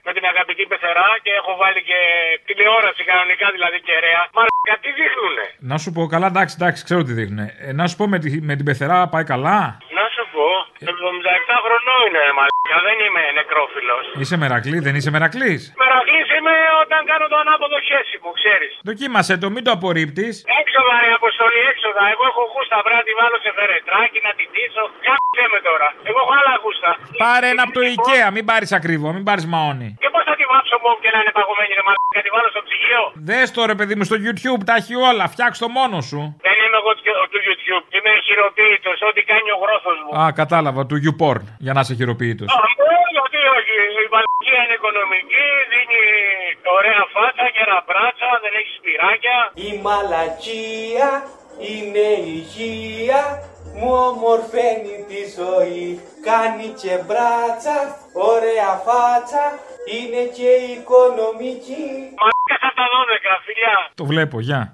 [0.08, 2.00] με την αγαπητή πεθερά και έχω βάλει και
[2.48, 4.22] τηλεόραση κανονικά δηλαδή κεραία.
[4.38, 4.44] Μα
[4.84, 7.40] τι δείχνουνε; Να σου πω, καλά, εντάξει, εντάξει, ξέρω τι δείχνουν.
[7.40, 9.60] Ε, να σου πω με, τη, με την πεθερά πάει καλά;
[9.98, 10.48] Να σου πω,
[10.92, 14.04] 77 χρονών είναι μαλάκα, δεν είμαι νεκρόφιλος.
[14.22, 18.72] Είσαι μερακλή, δεν είσαι μερακλής; Μερακλής είμαι όταν κάνω το ανάποδο χέρι μου, ξέρεις.
[18.90, 20.34] Δοκίμασε το, μην το απορρίπτεις.
[20.62, 22.04] Έξοδα ρε αποστολή, έξοδα.
[22.14, 24.84] Εγώ έχω γούστα, πρέπει να τη βάλω σε φερετράκι, να τη ντύσω.
[25.08, 25.88] Κάτσε με τώρα.
[26.10, 26.90] Εγώ έχω άλλα γούστα.
[27.24, 29.90] Πάρε ένα από το IKEA, μην πάρεις ακριβό, μην πάρεις μαόνι.
[30.04, 32.62] Και πώς θα τη βάψω μόνο και να είναι παγωμένη ρε μαλάκα, τη βάλω στο
[32.68, 36.22] ψυγείο; Δες το ρε παιδί μου στο YouTube, τα έχει όλα, φτιάξ το μόνος σου.
[36.48, 36.99] Δεν είμαι εγώ του του
[37.70, 40.12] YouTube, είμαι χειροποίητος, ό,τι κάνει ο γρόθος μου.
[40.22, 42.48] Α, κατάλαβα, του YouPorn, για να είσαι χειροποίητος.
[42.56, 46.04] Α, ναι, γιατί όχι, η μαλακία είναι οικονομική, δίνει
[46.78, 49.38] ωραία φάτσα, γεραπράτσα, δεν έχει σπυράκια.
[49.68, 51.10] Η μαλακία
[51.72, 53.22] είναι υγεία
[53.80, 56.00] μου ομορφαίνει τη ζωή
[56.30, 57.78] Κάνει και μπράτσα,
[58.32, 59.46] ωραία φάτσα
[59.98, 61.86] Είναι και οικονομική
[62.20, 63.76] Μαλάκα θα τα δώδεκα, φιλιά.
[63.96, 64.74] Το βλέπω, γεια.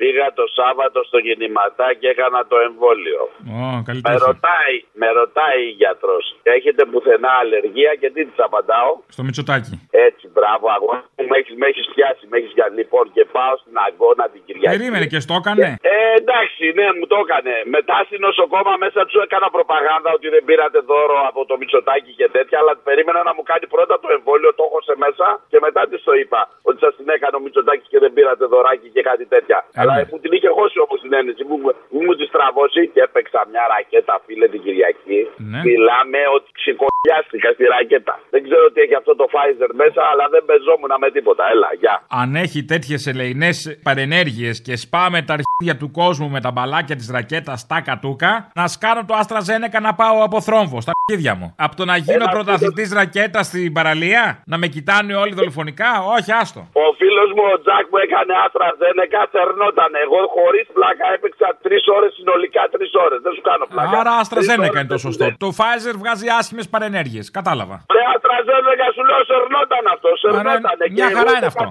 [0.00, 3.22] Πήγα το Σάββατο στο γεννηματάκι και έκανα το εμβόλιο.
[3.58, 4.24] Ω, καλή Με τύχη.
[4.28, 6.24] ρωτάει, με ρωτάει η γιατρός,
[6.56, 8.90] έχετε πουθενά αλλεργία και τι της απαντάω.
[9.14, 9.74] Στο Μητσοτάκι.
[10.08, 13.54] Έτσι, μπράβο, αγώνα μου, με έχεις με έχεις πιάσει, με έχεις για λοιπόν και πάω
[13.62, 14.72] στην αγώνα την Κυριακή.
[14.76, 17.54] Περίμενε και στο έκανε; Ε, εντάξει, ναι, μου το έκανε.
[17.76, 22.28] Μετά στην νοσοκόμα μέσα του έκανα προπαγάνδα ότι δεν πήρατε δώρο από το Μητσοτάκι και
[22.36, 25.82] τέτοια, αλλά περίμενα να μου κάνει πρώτα το εμβόλιο, το έχω σε μέσα και μετά
[25.90, 26.40] της το είπα.
[26.68, 29.58] Ότι σας την έκανε ο Μητσοτάκι και δεν πήρατε δωράκι και κάτι τέτοια.
[29.92, 31.70] Αλλά μου την είχε χώσει όμως την ένεση, μου, μου,
[32.04, 35.20] μου τη στραβώσει και έπαιξα μια ρακέτα, φίλε την Κυριακή.
[35.50, 35.60] Ναι.
[35.68, 38.14] Μιλάμε ότι ξυκολιάστηκα στη ρακέτα.
[38.34, 41.42] Δεν ξέρω τι έχει αυτό το Pfizer μέσα, αλλά δεν πεζόμουν με τίποτα.
[41.54, 41.94] Έλα, γεια.
[42.20, 47.08] Αν έχει τέτοιες ελεηνές παρενέργειες και σπάμε τα αρχίδια του κόσμου με τα μπαλάκια της
[47.16, 51.54] ρακέτας στα κατούκα, να σκάνω το Άστρα Ζένεκα να πάω από θρόμβο στα αρχίδια μου.
[51.66, 56.32] Από το να γίνω Ένα πρωταθλητής ρακέτας στην παραλία, να με κοιτάνε όλοι δολοφονικά, όχι,
[56.32, 56.60] άστο.
[56.72, 56.80] Ο
[57.18, 59.92] φίλος μου ο Τζακ μου έκανε άστρα Ζένεκα, θερνόταν.
[60.04, 63.18] Εγώ χωρίς πλάκα έπαιξα τρεις ώρες συνολικά, τρεις ώρες.
[63.26, 63.96] Δεν σου κάνω πλάκα.
[64.00, 65.24] Άρα Άστρα Τρεις Ζένεκα ώρες είναι το σωστό.
[65.44, 67.24] Το Pfizer βγάζει άσχημες παρενέργειες.
[67.38, 67.76] Κατάλαβα.
[67.96, 70.08] Ρε άστρα Ζένεκα σου λέω σερνόταν αυτό.
[70.22, 70.76] Σερνόταν.
[70.98, 71.64] μια χαρά είναι αυτό.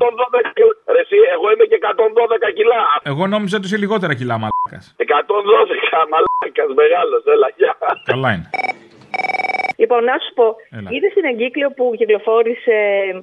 [0.95, 2.81] Ρε, εσύ, εγώ είμαι και 112 κιλά.
[3.11, 4.83] Εγώ νόμιζα ότι είσαι λιγότερα κιλά, μαλάκας.
[5.05, 7.73] 112 μαλάκας, μεγάλος, έλα, γεια.
[8.11, 8.47] Καλά είναι.
[9.81, 10.45] Λοιπόν, να σου πω,
[10.77, 10.89] Έλα.
[10.93, 12.77] είδες την εγκύκλιο που κυκλοφόρησε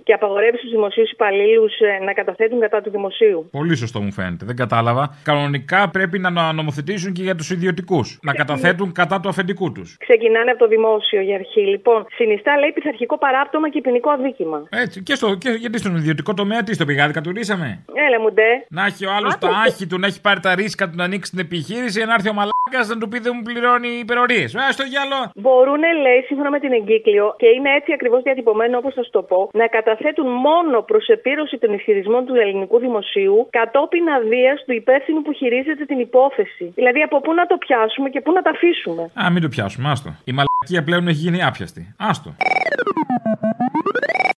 [0.06, 1.72] και απαγορεύει στους δημοσίους υπαλλήλους
[2.04, 4.44] να καταθέτουν κατά του δημοσίου; Πολύ σωστό μου φαίνεται.
[4.44, 5.04] Δεν κατάλαβα.
[5.22, 8.18] Κανονικά πρέπει να νομοθετήσουν και για τους ιδιωτικούς.
[8.22, 9.96] Να καταθέτουν κατά του αφεντικού τους.
[10.00, 11.60] Ξεκινάνε από το δημόσιο για αρχή.
[11.60, 14.62] Λοιπόν, συνιστά λέει πειθαρχικό παράπτωμα και ποινικό αδίκημα.
[14.70, 15.02] Έτσι.
[15.02, 18.42] Και, στο, και γιατί στον ιδιωτικό τομέα, τι στο πηγάδι κατουρίσαμε; Έλα μου ντε.
[18.68, 19.46] Να έχει ο άλλος Άκου.
[19.46, 22.28] τα άχη του να έχει πάρει τα ρίσκα του να ανοίξει την επιχείρηση, να έρθει
[22.28, 24.54] ο μαλάκας να του πει δεν μου πληρώνει υπερορίες.
[24.54, 25.20] Α στο γυαλό.
[25.34, 29.22] Μπορούν, λέει, σύμφωνα με την εγκύκλιο, και είναι έτσι ακριβώς διατυπωμένο όπως θα σου το
[29.22, 35.22] πω, να καταθέτουν μόνο προς επίρρωση των ισχυρισμών του ελληνικού δημοσίου κατόπιν αδείας του υπεύθυνου
[35.22, 36.72] που χειρίζεται την υπόθεση.
[36.74, 39.90] Δηλαδή από πού να το πιάσουμε και πού να τα αφήσουμε; Α, μην το πιάσουμε,
[39.90, 40.10] άστο.
[40.24, 41.94] Η μαλακία πλέον έχει γίνει άπιαστη.
[41.98, 42.34] Άστο.